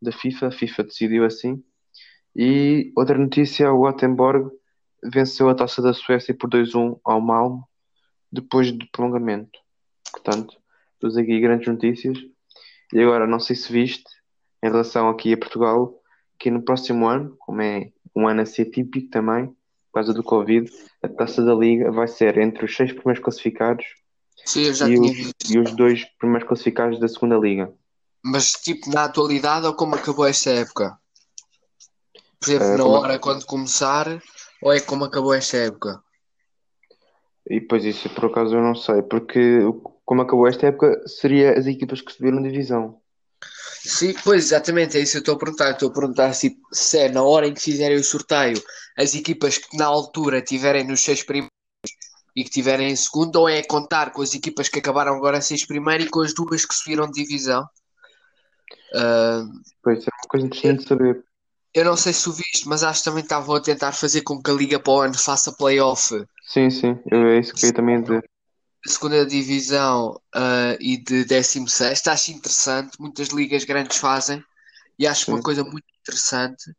[0.00, 0.48] da FIFA.
[0.48, 1.62] A FIFA decidiu assim.
[2.34, 4.50] E outra notícia, o Gothenburg
[5.02, 7.68] venceu a Taça da Suécia por 2-1 ao Malmo
[8.30, 9.58] depois do prolongamento.
[10.10, 10.56] Portanto,
[10.98, 12.18] todas aqui grandes notícias.
[12.92, 14.08] E agora, não sei se viste,
[14.62, 15.94] em relação aqui a Portugal,
[16.38, 20.22] que no próximo ano, como é um ano a ser típico também, por causa do
[20.22, 20.70] Covid,
[21.02, 23.84] a taça da Liga vai ser entre os seis primeiros classificados
[24.44, 27.72] Sim, e, os, e os dois primeiros classificados da segunda Liga.
[28.24, 30.98] Mas tipo na atualidade ou como acabou esta época?
[32.42, 34.20] Por exemplo, Eh, na hora quando começar,
[34.60, 36.02] ou é como acabou esta época?
[37.48, 39.60] E depois isso, por acaso, eu não sei, porque
[40.04, 43.00] como acabou esta época, seria as equipas que subiram divisão.
[43.84, 45.70] Sim, pois exatamente, é isso que eu estou a perguntar.
[45.70, 48.62] Estou a perguntar se, se é na hora em que fizerem o sorteio,
[48.96, 51.50] as equipas que na altura tiverem nos seis primeiros
[52.34, 55.66] e que tiverem em segundo, ou é contar com as equipas que acabaram agora seis
[55.66, 57.66] primeiro e com as duas que subiram de divisão?
[58.94, 59.44] Ah,
[59.82, 61.24] Pois, é uma coisa interessante saber.
[61.74, 64.42] Eu não sei se o viste, mas acho que também estavam a tentar fazer com
[64.42, 66.14] que a Liga para o ano faça playoff
[66.46, 68.24] Sim, sim, é isso que eu ia também dizer.
[68.84, 74.42] segunda divisão ah, e de 16 acho interessante, muitas ligas grandes fazem
[74.98, 75.42] e acho uma Sim.
[75.42, 76.74] coisa muito interessante.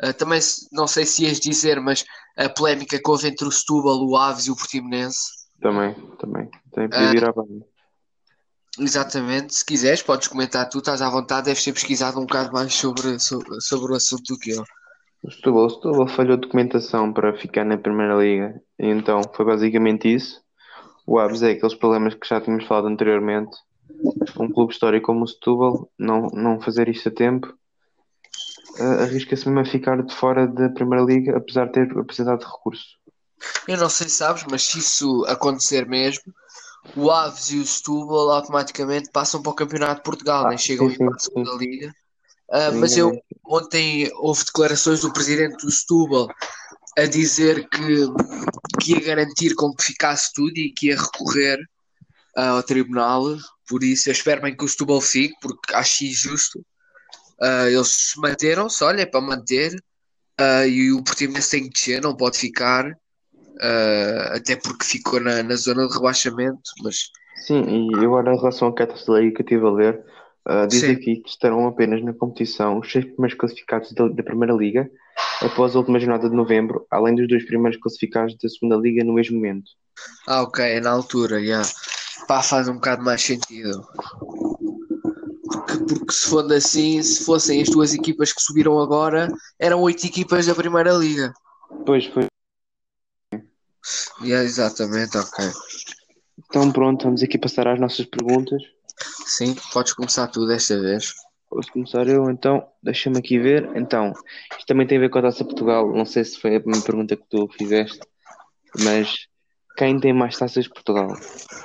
[0.00, 0.40] Ah, também
[0.72, 2.04] não sei se ias dizer, mas
[2.36, 5.42] a polémica que houve entre o Setúbal, o Aves e o Portimonense.
[5.60, 6.50] Também, também.
[6.72, 7.64] Também podia vir à bem.
[8.78, 12.72] Exatamente, se quiseres, podes comentar tu, estás à vontade, deves ter pesquisado um bocado mais
[12.74, 14.64] sobre, sobre, sobre o assunto do que eu.
[15.22, 18.60] O Setúbal, o Setúbal falhou documentação para ficar na Primeira Liga.
[18.78, 20.40] E então foi basicamente isso.
[21.06, 23.56] O Aves é aqueles problemas que já tínhamos falado anteriormente.
[24.38, 27.54] Um clube histórico como o Setúbal, não, não fazer isto a tempo,
[29.02, 32.98] arrisca-se mesmo a ficar de fora da Primeira Liga, apesar de ter apresentado recurso.
[33.68, 36.32] Eu não sei se sabes, mas se isso acontecer mesmo,
[36.96, 40.96] o Aves e o Setúbal automaticamente passam para o Campeonato de Portugal, Ah, chegam sim,
[40.98, 41.94] para a segunda liga.
[42.50, 43.12] Ah, mas eu
[43.46, 46.28] ontem houve declarações do presidente do Setúbal
[46.98, 48.06] a dizer que,
[48.80, 51.58] que ia garantir com que ficasse tudo e que ia recorrer
[52.36, 53.24] ah, ao tribunal.
[53.66, 56.64] Por isso, eu espero bem que o Setúbal fique, porque acho injusto.
[57.40, 59.74] Ah, eles manteram-se, olha, é para manter.
[60.38, 62.84] Ah, e o Portimonense tem que descer, não pode ficar.
[63.60, 66.70] Ah, até porque ficou na, na zona de rebaixamento.
[66.82, 70.04] Mas Sim, e agora em relação da Liga que eu estive a ler,
[70.44, 70.92] ah, diz Sim.
[70.92, 74.90] aqui que estarão apenas na competição os seis primeiros classificados da, da Primeira Liga
[75.40, 79.14] após a última jornada de novembro, além dos dois primeiros classificados da Segunda Liga no
[79.14, 79.70] mesmo momento.
[80.26, 81.62] Ah, ok, é na altura, já.
[82.26, 83.84] Pá, faz um bocado mais sentido.
[85.44, 90.06] Porque, porque se for assim, se fossem as duas equipas que subiram agora, eram oito
[90.06, 91.32] equipas da Primeira Liga.
[91.84, 92.31] Pois foi.
[94.22, 95.44] Yeah, exatamente, ok.
[96.46, 98.62] Então pronto, vamos aqui passar às nossas perguntas.
[99.26, 101.12] Sim, podes começar tu desta vez.
[101.48, 103.70] Posso começar eu, então, deixa-me aqui ver.
[103.76, 104.12] Então,
[104.52, 105.92] isto também tem a ver com a Taça Portugal.
[105.92, 108.00] Não sei se foi a primeira pergunta que tu fizeste,
[108.82, 109.26] mas
[109.76, 111.08] quem tem mais taças de Portugal?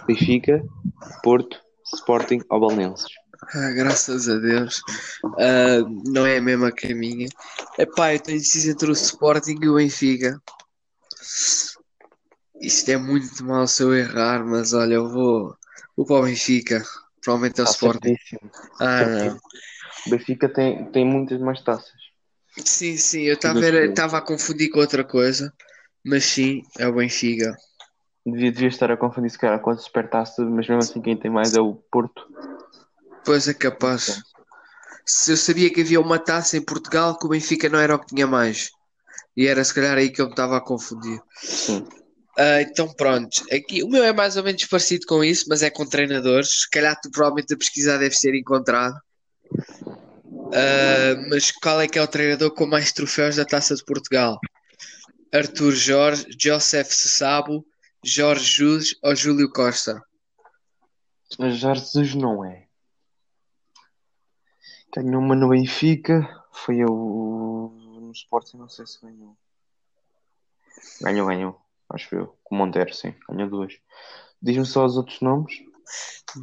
[0.06, 0.62] Benfica,
[1.24, 1.58] Porto,
[1.94, 3.08] Sporting ou Belenenses?
[3.54, 4.82] Ah, graças a Deus.
[5.38, 7.28] Ah, não é a mesma que a minha.
[7.78, 10.42] Epá, eu tenho deciso entre o Sporting e o Benfica.
[12.68, 15.56] Isto é muito mal se eu errar, mas olha, eu vou,
[15.96, 16.84] vou para o Benfica.
[17.24, 18.10] Provavelmente é o Sporting.
[18.10, 18.52] certíssimo.
[18.78, 19.38] Ah, não.
[20.06, 21.96] O Benfica tem, tem muitas mais taças.
[22.58, 25.54] Sim, sim, eu estava estava a confundir com outra coisa,
[26.04, 27.56] mas sim, é o Benfica.
[28.26, 31.32] devia, devia estar a confundir se calhar com a Supertaça, mas mesmo assim quem tem
[31.32, 32.28] mais é o Porto.
[33.24, 34.22] Pois é capaz.
[35.06, 38.00] Se eu sabia que havia uma taça em Portugal, que o Benfica não era o
[38.00, 38.72] que tinha mais.
[39.38, 41.22] E era se calhar aí que eu me estava a confundir.
[41.36, 41.88] Sim.
[42.38, 45.72] Ah, então pronto, aqui o meu é mais ou menos parecido com isso, mas é
[45.72, 46.62] com treinadores.
[46.62, 48.96] Se calhar tu provavelmente a pesquisar deve ser encontrado.
[50.54, 54.40] Ah, mas qual é que é o treinador com mais troféus da Taça de Portugal?
[55.34, 57.66] Arthur Jorge, Joseph Sessabo,
[58.06, 60.00] Jorge Jesus ou Júlio Costa?
[61.40, 62.68] Jorge Jesus não é.
[64.96, 66.22] Ganhou uma no Benfica,
[66.52, 69.36] foi o no Sporting, não sei se ganhou.
[71.02, 72.38] Ganhou, ganhou, acho eu.
[72.44, 73.74] Com o Monteiro, sim, ganhou duas.
[74.42, 75.54] Diz-me só os outros nomes.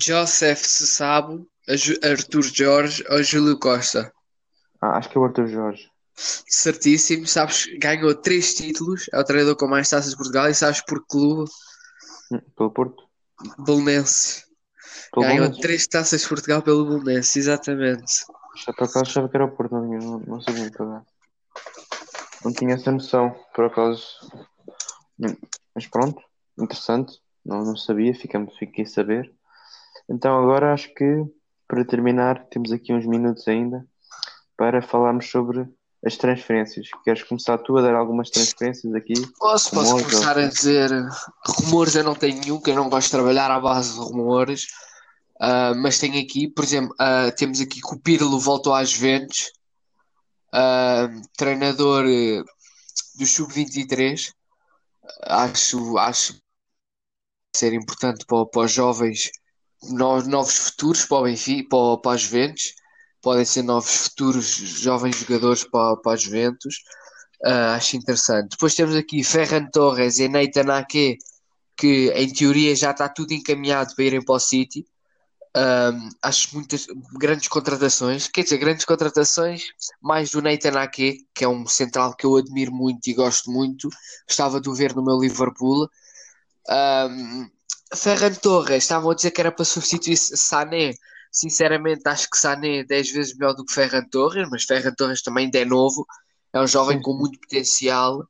[0.01, 1.47] Joseph Sessabo,
[2.03, 4.13] Arthur Jorge ou Júlio Costa?
[4.81, 5.91] Ah, acho que é o Arthur Jorge.
[6.17, 10.81] Certíssimo, sabes, ganhou três títulos, é o treinador com mais taças de Portugal e sabes
[10.81, 11.51] por que clube?
[12.33, 13.03] Hum, Pelo Porto?
[13.59, 14.45] Belenenses.
[15.13, 18.25] Pelo Ganhou três taças de Portugal pelo Belenenses, exatamente.
[18.65, 20.71] Já por acaso achava que era o Porto, não, não, não sabia.
[22.45, 24.05] Não tinha essa noção, por acaso.
[25.75, 26.23] Mas pronto,
[26.59, 27.19] interessante.
[27.45, 29.33] Não, não sabia, ficamos, fiquei a saber.
[30.09, 31.25] Então agora acho que
[31.69, 33.87] para terminar temos aqui uns minutos ainda
[34.57, 35.69] para falarmos sobre
[36.05, 36.89] as transferências.
[37.03, 39.15] Queres começar tu a dar algumas transferências aqui?
[39.39, 40.91] Posso, posso Rumores, começar a dizer
[41.47, 44.67] rumores eu não tenho nenhum, que eu não gosto de trabalhar à base de rumores.
[45.41, 49.51] Ah, mas tenho aqui, por exemplo, ah, temos aqui que o Pirlo voltou às Juventus,
[50.53, 52.43] Ah, treinador eh,
[53.19, 54.33] do Sub-23.
[55.27, 56.35] Acho, acho
[57.57, 59.31] ser importante para, para os jovens,
[59.91, 62.75] no- novos futuros para o Benfica, para, para as Juventus.
[63.23, 66.77] Podem ser novos futuros jovens jogadores para, para as Juventus.
[67.45, 68.51] Ah, acho interessante.
[68.53, 71.19] Depois temos aqui Ferran Torres e Nathan Ake,
[71.77, 74.87] que em teoria já está tudo encaminhado para irem para o City.
[75.57, 79.63] Ahm, acho muitas grandes contratações, quer dizer, grandes contratações,
[80.03, 83.89] mais do Nathan Ake, que é um central que eu admiro muito e gosto muito.
[84.27, 85.89] Gostava de o ver no meu Liverpool.
[86.69, 87.49] Ahm,
[87.95, 90.93] Ferran Torres, estavam a dizer que era para substituir Sané.
[91.31, 95.23] Sinceramente, acho que Sané é 10 vezes melhor do que Ferran Torres, mas Ferran Torres
[95.23, 96.07] também ainda é novo,
[96.53, 98.27] é um jovem Sim, com muito potencial,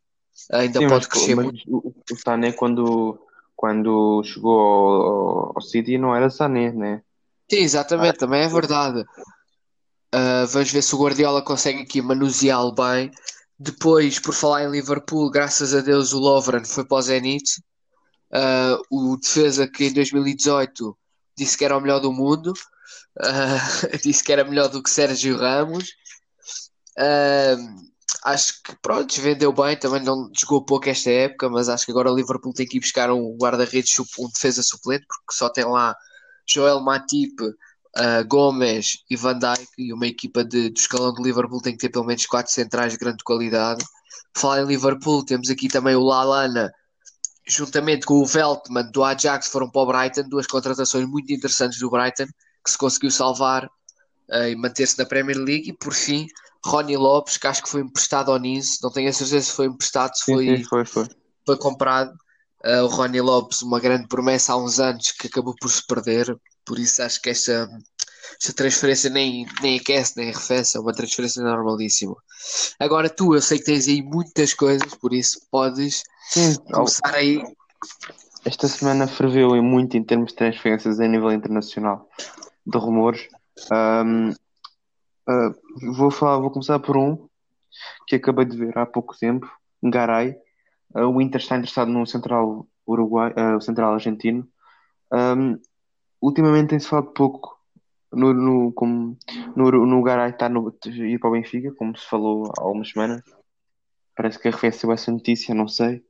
[0.52, 1.62] ainda Sim, pode mas, crescer mas muito.
[1.68, 3.18] o, o Sané quando,
[3.56, 7.02] quando chegou ao, ao City não era Sané, né?
[7.50, 9.04] Sim, exatamente, também é verdade.
[10.14, 13.10] Uh, vamos ver se o Guardiola consegue aqui manuseá-lo bem.
[13.58, 17.60] Depois, por falar em Liverpool, graças a Deus o Lovren foi para o Zenit.
[18.32, 20.96] Uh, o defesa que em 2018
[21.36, 25.36] disse que era o melhor do mundo, uh, disse que era melhor do que Sérgio
[25.36, 25.88] Ramos.
[28.24, 32.10] Acho que pronto, vendeu bem, também não jogou pouco esta época, mas acho que agora
[32.10, 35.94] o Liverpool tem que ir buscar um guarda-redes, um defesa suplente, porque só tem lá
[36.46, 41.60] Joel Matip, uh, Gomes e Van Dijk, e uma equipa de, do escalão do Liverpool
[41.60, 43.84] tem que ter pelo menos quatro centrais de grande qualidade.
[44.36, 46.72] Falar em Liverpool, temos aqui também o Lalana,
[47.46, 51.90] juntamente com o Veltman do Ajax, foram para o Brighton, duas contratações muito interessantes do
[51.90, 52.26] Brighton,
[52.64, 55.68] que se conseguiu salvar uh, e manter-se na Premier League.
[55.68, 56.26] E por fim,
[56.64, 59.66] Ronnie Lopes, que acho que foi emprestado ao Nice, não tenho a certeza se foi
[59.66, 61.06] emprestado, se Sim, foi sim, foi, foi.
[61.46, 62.12] foi comprado.
[62.64, 66.34] Uh, o Ronnie Lopes, uma grande promessa há uns anos que acabou por se perder,
[66.64, 67.68] por isso acho que esta,
[68.40, 72.16] esta transferência nem, nem aquece nem arrefece, é uma transferência normalíssima.
[72.80, 77.42] Agora tu, eu sei que tens aí muitas coisas, por isso podes Sim, começar aí.
[78.46, 82.08] esta semana ferveu em muito em termos de transferências a nível internacional
[82.66, 83.28] de rumores.
[83.70, 84.32] Ahm,
[85.26, 85.54] ah,
[85.96, 87.28] vou falar, vou começar por um
[88.06, 89.50] que acabei de ver há pouco tempo,
[89.82, 90.36] Garay.
[90.92, 94.46] Ah, o Inter está interessado no central uruguai, ah, o central argentino.
[95.10, 95.58] Ahm,
[96.20, 97.56] ultimamente tem-se falado pouco
[98.12, 99.16] no, no, como,
[99.56, 103.22] no, no Garay está no, ir para o Benfica, como se falou há algumas semanas.
[104.16, 106.04] Parece que arrefeceu essa notícia, não sei.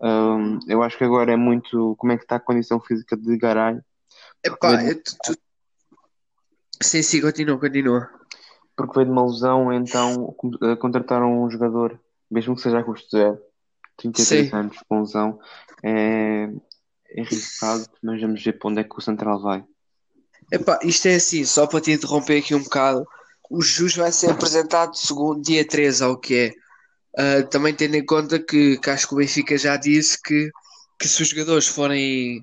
[0.00, 3.36] Ahm, eu acho que agora é muito como é que está a condição física de
[3.36, 3.80] Garay.
[4.44, 5.38] Epá, veio- eu- tu- tu-
[6.82, 8.08] Sim, sim, continua, continua.
[8.76, 12.00] porque veio de uma lesão, então eh, contrataram um jogador,
[12.30, 13.38] mesmo que seja a custo zero,
[14.00, 14.56] 33 Sim.
[14.56, 15.38] anos lesão,
[15.82, 16.48] é,
[17.10, 19.64] é arriscado, mas vamos ver para onde é que o Central vai.
[20.50, 23.06] Epá, isto é assim, só para te interromper aqui um bocado,
[23.50, 26.52] o Jus vai ser apresentado segundo dia 13, ao que é.
[27.16, 30.50] Ah, também tendo em conta que, que acho que o Benfica já disse que,
[30.98, 32.40] que se os jogadores forem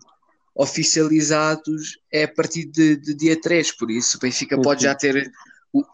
[0.54, 5.32] oficializados é a partir de, de dia 3, por isso o Benfica pode já ter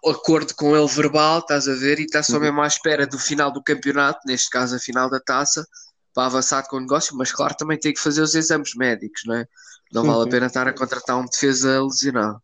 [0.04, 2.42] o acordo com ele verbal, estás a ver, e está só Uhum.
[2.42, 5.66] mesmo à espera do final do campeonato, neste caso a final da taça,
[6.14, 9.36] para avançar com o negócio, mas claro, também tem que fazer os exames médicos, não
[9.36, 9.48] é?
[9.92, 12.42] Não vale a pena estar a contratar um defesa lesionado.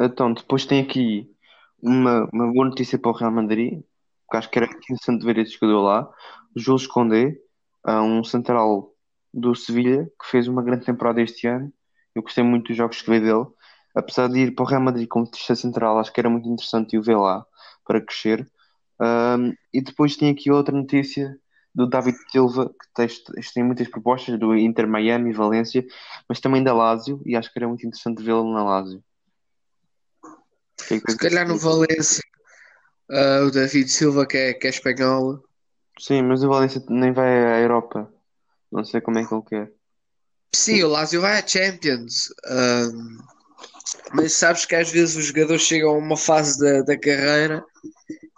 [0.00, 1.30] Então, depois tem aqui
[1.82, 3.82] uma, uma boa notícia para o Real Madrid,
[4.30, 6.10] que acho que era interessante ver esse jogador lá.
[6.56, 7.36] Jules Koundé,
[7.84, 8.92] ah, um central
[9.32, 11.72] do Sevilha, que fez uma grande temporada este ano.
[12.14, 13.44] Eu gostei muito dos jogos que vi dele.
[13.94, 16.98] Apesar de ir para o Real Madrid como terceiro central, acho que era muito interessante
[16.98, 17.46] o ver lá
[17.86, 18.50] para crescer.
[19.00, 21.38] Ahm, e depois tem aqui outra notícia
[21.74, 23.08] do David Silva, que tem,
[23.52, 25.84] tem muitas propostas do Inter Miami, Valência,
[26.28, 29.02] mas também da Lazio, e acho que era muito interessante vê-lo na Lazio.
[30.90, 32.22] É Se calhar no Valência,
[33.10, 35.42] ah, o David Silva, que é, que é espanhol,
[35.98, 38.12] Sim, mas o Valência nem vai à Europa.
[38.70, 39.72] Não sei como é que ele quer.
[40.54, 42.32] sim, o Lazio vai à Champions.
[42.46, 43.33] ah,
[44.12, 47.64] mas sabes que às vezes os jogadores chegam a uma fase da, da carreira,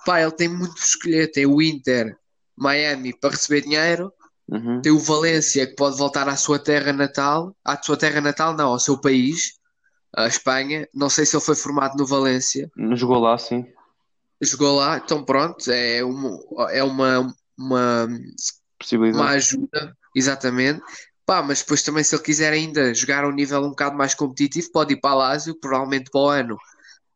[0.05, 1.31] pá, ele tem muito escolher.
[1.31, 2.17] Tem o Inter,
[2.57, 4.13] Miami para receber dinheiro,
[4.49, 4.81] Uhum.
[4.81, 8.69] tem o Valência que pode voltar à sua terra natal, à sua terra natal, não,
[8.69, 9.59] ao seu país,
[10.15, 10.89] a Espanha.
[10.95, 12.71] Não sei se ele foi formado no Valência.
[12.93, 13.67] Jogou lá, sim.
[14.41, 18.09] Jogou lá, então pronto, é uma, é uma, uma,
[19.13, 20.81] uma ajuda, exatamente.
[21.27, 24.15] Pá, mas depois também, se ele quiser ainda jogar a um nível um bocado mais
[24.15, 26.59] competitivo, pode ir para a Lazio, provavelmente para o ano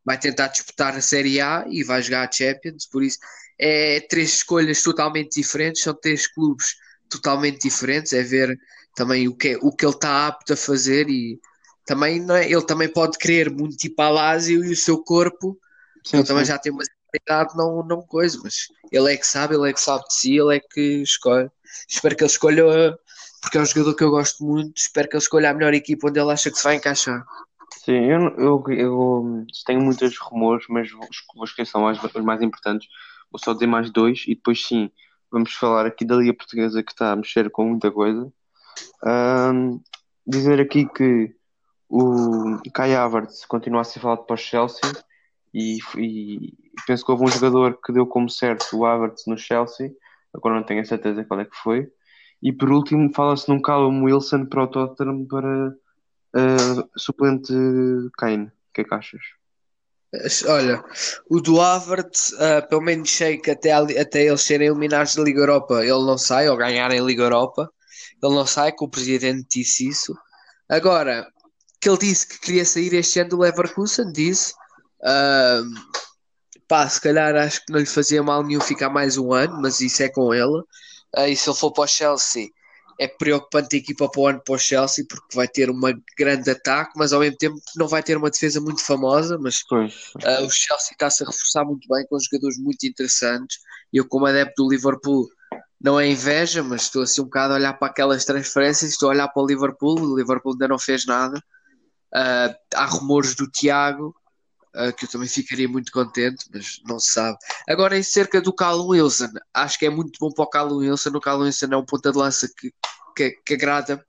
[0.05, 2.87] vai tentar disputar a Série A e vai jogar a Champions.
[2.87, 3.19] Por isso,
[3.59, 6.75] é três escolhas totalmente diferentes, são três clubes
[7.09, 8.13] totalmente diferentes.
[8.13, 8.59] É ver
[8.95, 11.39] também o que, o que ele está apto a fazer e
[11.85, 15.59] também é, ele também pode querer muito ir para a Lazio e o seu corpo
[16.05, 16.49] Sim, ele também sim.
[16.49, 16.83] já tem uma
[17.15, 20.39] idade, não, não coisa, mas ele é que sabe, ele é que sabe de si,
[20.39, 21.51] ele é que escolhe.
[21.89, 22.99] Espero que ele escolha,
[23.41, 26.09] porque é um jogador que eu gosto muito, espero que ele escolha a melhor equipa
[26.09, 27.25] onde ele acha que se vai encaixar.
[27.85, 32.43] Sim, eu, eu, eu tenho muitos rumores, mas vou, vou escolher só mais, os mais
[32.43, 32.89] importantes.
[33.31, 34.91] Vou só dizer mais dois e depois sim,
[35.31, 38.31] vamos falar aqui da Liga Portuguesa que está a mexer com muita coisa.
[39.05, 39.81] Ahm,
[40.27, 41.35] dizer aqui que
[41.89, 44.81] o Kai Havertz continua a ser falado para o Chelsea
[45.55, 46.53] e, e
[46.87, 49.91] penso que houve um jogador que deu como certo o Havertz no Chelsea,
[50.35, 51.91] agora não tenho a certeza qual é que foi.
[52.43, 55.75] E por último, fala-se num Callum Wilson para o Tottenham para
[56.35, 57.53] ah, suplente
[58.17, 58.47] Kane.
[58.47, 59.21] O que é que achas?
[60.49, 60.83] Olha,
[61.29, 65.41] o do Havertz, ah, pelo menos sei que até, até eles serem eliminados da Liga
[65.41, 67.71] Europa, ele não sai, ou ganharem a Liga Europa,
[68.23, 70.17] ele não sai, que o presidente disse isso.
[70.69, 71.27] Agora,
[71.81, 74.55] que ele disse que queria sair este ano do Leverkusen, disse.
[75.05, 75.63] ah,
[76.69, 79.81] pá, se calhar acho que não lhe fazia mal nenhum ficar mais um ano, mas
[79.81, 80.63] isso é com ele.
[81.15, 82.51] Ah, e se ele for para o Chelsea,
[83.01, 86.51] é preocupante a equipa para o ano para o Chelsea, porque vai ter uma grande
[86.51, 90.45] ataque, mas ao mesmo tempo não vai ter uma defesa muito famosa, mas Pois, Uh,
[90.45, 93.59] o Chelsea está-se a reforçar muito bem com jogadores muito interessantes.
[93.91, 95.27] Eu, como adepto do Liverpool,
[95.81, 98.91] não é inveja, mas estou assim um bocado a olhar para aquelas transferências.
[98.91, 99.99] Estou a olhar para o Liverpool.
[99.99, 101.39] O Liverpool ainda não fez nada.
[102.15, 104.15] Uh, há rumores do Tiago,
[104.97, 107.37] que eu também ficaria muito contente, mas não se sabe.
[107.69, 111.11] Agora, em cerca do Callum Wilson, acho que é muito bom para o Callum Wilson.
[111.11, 112.73] O Callum Wilson é um ponta de lança que,
[113.17, 114.05] que, que agrada.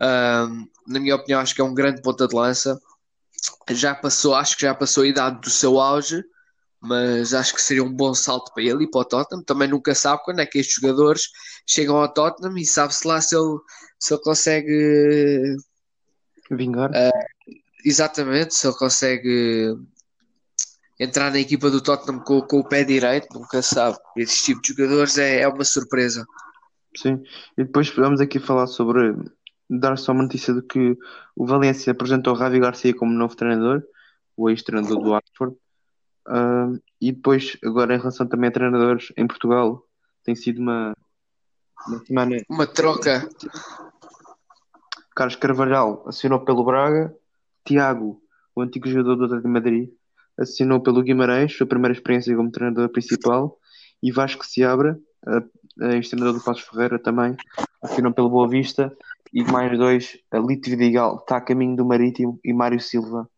[0.00, 2.80] Um, na minha opinião, acho que é um grande ponta de lança
[3.70, 6.22] já passou, acho que já passou a idade do seu auge,
[6.80, 9.44] mas acho que seria um bom salto para ele e para o Tottenham.
[9.44, 11.24] Também nunca sabe quando é que estes jogadores
[11.66, 13.58] chegam ao Tottenham e sabe-se lá se ele,
[13.98, 15.56] se ele consegue
[16.50, 16.90] vingar.
[17.84, 19.76] Exatamente, se ele consegue
[20.98, 23.96] entrar na equipa do Tottenham com, com o pé direito, nunca sabe.
[24.16, 26.26] Este tipo de jogadores é, é uma surpresa.
[26.96, 27.22] Sim.
[27.56, 29.14] E depois vamos aqui falar sobre
[29.68, 30.96] dar só uma notícia de que
[31.36, 33.82] o Valência apresentou o Javi Garcia como novo treinador,
[34.36, 35.56] o ex-treinador do Oxford.
[36.26, 36.70] Ah,
[37.00, 39.84] e depois, agora em relação também a treinadores em Portugal,
[40.24, 40.94] tem sido uma,
[41.86, 42.36] uma semana.
[42.48, 43.28] Uma troca.
[45.14, 47.14] Carlos Carvalhal assinou pelo Braga,
[47.70, 48.20] Tiago,
[48.52, 49.90] o antigo jogador do Atlético de Madrid,
[50.36, 53.56] assinou pelo Guimarães, sua primeira experiência como treinador principal,
[54.02, 54.98] e Vasco Seabra,
[55.80, 57.36] ex-treinador do Passos Ferreira também,
[57.80, 58.92] assinou pelo Boa Vista,
[59.32, 63.30] e mais dois, a Lito Vidigal, está a caminho do Marítimo, e Mário Silva,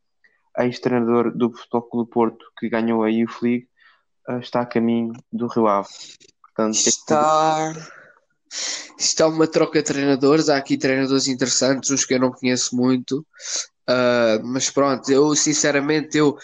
[0.58, 3.68] ex-treinador do Futebol do Porto, que ganhou a League,
[4.28, 5.88] eh, está a caminho do Rio Ave.
[6.40, 7.74] Portanto, Está.
[8.98, 10.48] Está uma troca de treinadores.
[10.48, 13.26] Há aqui treinadores interessantes, uns que eu não conheço muito.
[13.92, 16.36] Ah, mas pronto, eu sinceramente eu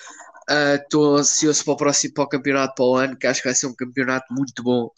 [0.82, 3.55] estou ansioso para o próximo para o campeonato para o ano, que acho que vai
[3.55, 4.90] ser um campeonato muito bom.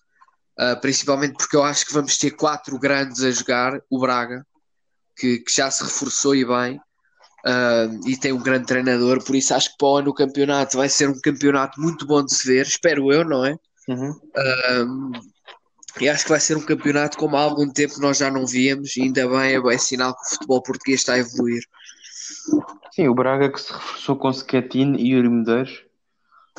[0.58, 4.46] Ah, principalmente porque eu acho que vamos ter quatro grandes a jogar, o Braga,
[5.16, 6.80] que, que já se reforçou e bem.
[7.46, 10.76] ah, e tem um grande treinador, por isso acho que para o ano o campeonato
[10.78, 13.56] vai ser um campeonato muito bom de se ver, espero eu, não é?
[13.88, 14.20] Uhum.
[14.86, 15.12] Um,
[16.00, 18.94] E acho que vai ser um campeonato como há algum tempo nós já não víamos,
[18.98, 21.62] ainda bem, é, é sinal que o futebol português está a evoluir.
[22.92, 25.84] Sim, o Braga que se reforçou com Schettino e Yuri Medeiros,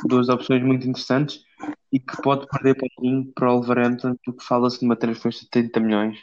[0.05, 1.43] duas opções muito interessantes,
[1.91, 5.79] e que pode perder Paulinho para o Wolverhampton, porque fala-se de uma transferência de 30
[5.79, 6.17] milhões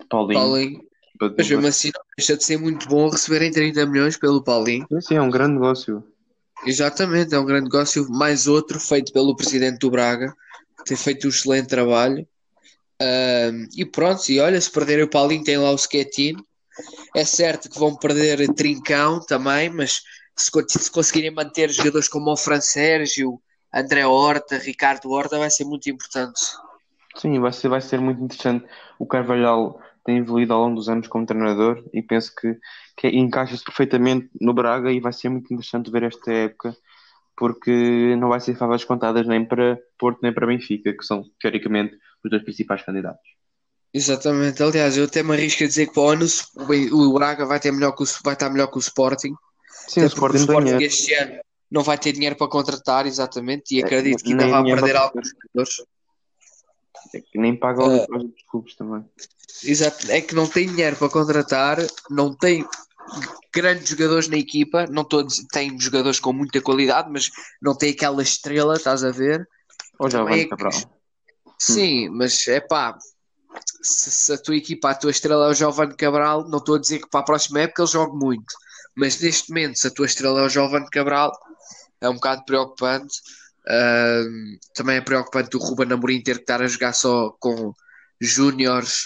[0.00, 0.40] de Paulinho.
[0.40, 0.90] Paulinho.
[1.20, 4.86] Mas mesmo assim não deixa de ser muito bom receberem 30 milhões pelo Paulinho.
[4.90, 6.02] Sim, sim, é um grande negócio.
[6.64, 8.08] Exatamente, é um grande negócio.
[8.10, 10.34] Mais outro feito pelo presidente do Braga,
[10.78, 12.26] que tem feito um excelente trabalho.
[13.02, 16.44] Um, e pronto, e olha, se perderem o Paulinho, tem lá o Schettino.
[17.14, 20.02] É certo que vão perder Trincão também, mas
[20.36, 23.40] se, se conseguirem manter jogadores como o Fran Sérgio,
[23.72, 26.40] André Horta, Ricardo Horta, vai ser muito importante.
[27.16, 28.66] Sim, vai ser, vai ser muito interessante.
[28.98, 32.56] O Carvalhal tem evoluído ao longo dos anos como treinador e penso que,
[32.96, 36.74] que encaixa-se perfeitamente no Braga e vai ser muito interessante ver esta época
[37.36, 41.96] porque não vai ser favas contadas nem para Porto nem para Benfica, que são teoricamente
[42.22, 43.39] os dois principais candidatos.
[43.92, 46.26] Exatamente, aliás, eu até me arrisco a dizer que para o ano
[46.92, 49.34] o Braga vai, ter melhor que o, vai estar melhor que o Sporting.
[49.88, 53.82] Sim, o Sporting, o Sporting este ano não vai ter dinheiro para contratar, exatamente, e
[53.82, 55.76] é, acredito que ainda vai perder alguns jogadores.
[57.14, 59.04] É que nem paga uh, os clubes também.
[59.64, 61.78] Exato, é que não tem dinheiro para contratar,
[62.08, 62.64] não tem
[63.52, 67.28] grandes jogadores na equipa, não todos têm jogadores com muita qualidade, mas
[67.60, 69.48] não tem aquela estrela, estás a ver?
[69.98, 70.72] Ou já vai é Cabral.
[71.58, 72.12] Sim, hum.
[72.16, 72.96] mas é pá,
[73.82, 76.80] se, se, a tua equipa, a tua estrela é o Giovanni Cabral, não estou a
[76.80, 78.54] dizer que para a próxima época ele jogue muito,
[78.96, 81.32] mas neste momento, se a tua estrela é o Giovanni Cabral,
[82.00, 83.18] é um bocado preocupante.
[83.66, 87.74] Uh, também é preocupante o Ruben Amorim ter que estar a jogar só com
[88.20, 89.04] júniores,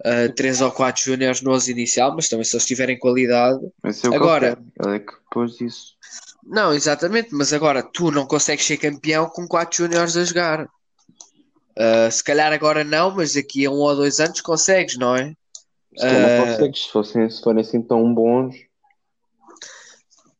[0.00, 3.60] uh, três ou quatro júniores no 11 inicial, mas também se eles tiverem qualidade.
[3.84, 5.94] É agora, ele é que pôs isso.
[6.42, 10.68] Não, exatamente, mas agora tu não consegues ser campeão com quatro júniores a jogar.
[11.78, 15.34] Uh, se calhar agora não, mas daqui a um ou dois anos consegues, não é?
[15.96, 18.54] Se calhar consegues, se, fossem, se forem assim tão bons.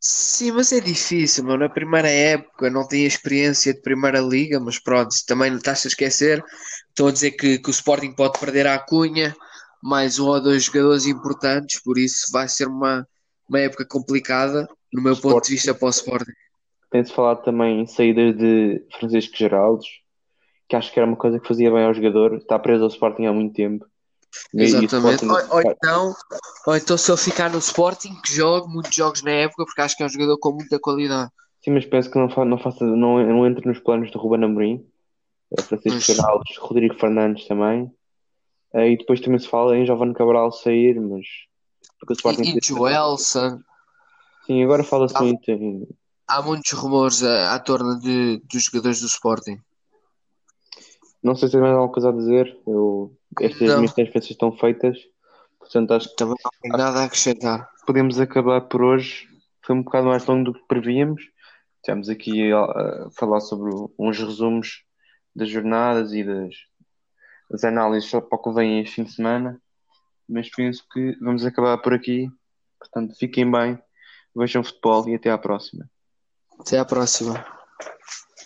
[0.04, 1.56] Sim, mas é difícil, meu.
[1.56, 6.44] Na primeira época não tem experiência de primeira liga, mas pronto, também estás a esquecer.
[6.88, 9.34] Estão a dizer que, que o Sporting pode perder a Cunha,
[9.82, 13.06] mais um ou dois jogadores importantes, por isso vai ser uma,
[13.48, 15.34] uma época complicada, no meu Sporting.
[15.36, 16.32] ponto de vista, para o Sporting.
[16.90, 19.86] Tem-se falado também em saídas de Francisco Geraldos,
[20.72, 23.26] que acho que era uma coisa que fazia bem ao jogador, está preso ao Sporting
[23.26, 23.84] há muito tempo.
[24.54, 25.26] Exatamente.
[25.26, 26.14] Ou, ou, então,
[26.66, 29.94] ou então se ele ficar no Sporting, que jogue muitos jogos na época, porque acho
[29.94, 31.30] que é um jogador com muita qualidade.
[31.62, 34.42] Sim, mas penso que não, fa não, faça, não, não entre nos planos de Ruben
[34.44, 34.82] Amorim.
[35.58, 37.82] É Francisco Geraldes, Rodrigo Fernandes também.
[38.72, 41.26] Uh, e depois também se fala em Giovanni Cabral sair, mas.
[42.00, 43.60] Porque o Sporting e, e Joelson.
[44.46, 45.86] Sim, agora fala-se muito.
[46.26, 49.60] Há muitos rumores à, à torna de, dos jogadores do Sporting.
[51.22, 52.58] Não sei se tem mais alguma coisa a dizer.
[52.66, 53.76] Eu estas não.
[53.76, 54.98] minhas transferências estão feitas.
[55.58, 57.70] Portanto, acho que também não tem nada a acrescentar.
[57.86, 59.28] Podemos acabar por hoje.
[59.64, 61.22] Foi um bocado mais longo do que prevíamos.
[61.76, 64.84] Estamos aqui a, falar sobre uns resumos
[65.34, 66.54] das jornadas e das,
[67.48, 69.60] das análises para o que vem este fim de semana.
[70.28, 72.28] Mas penso que vamos acabar por aqui.
[72.78, 73.78] Portanto, fiquem bem,
[74.34, 75.88] vejam futebol e até à próxima.
[76.58, 77.44] Até à próxima.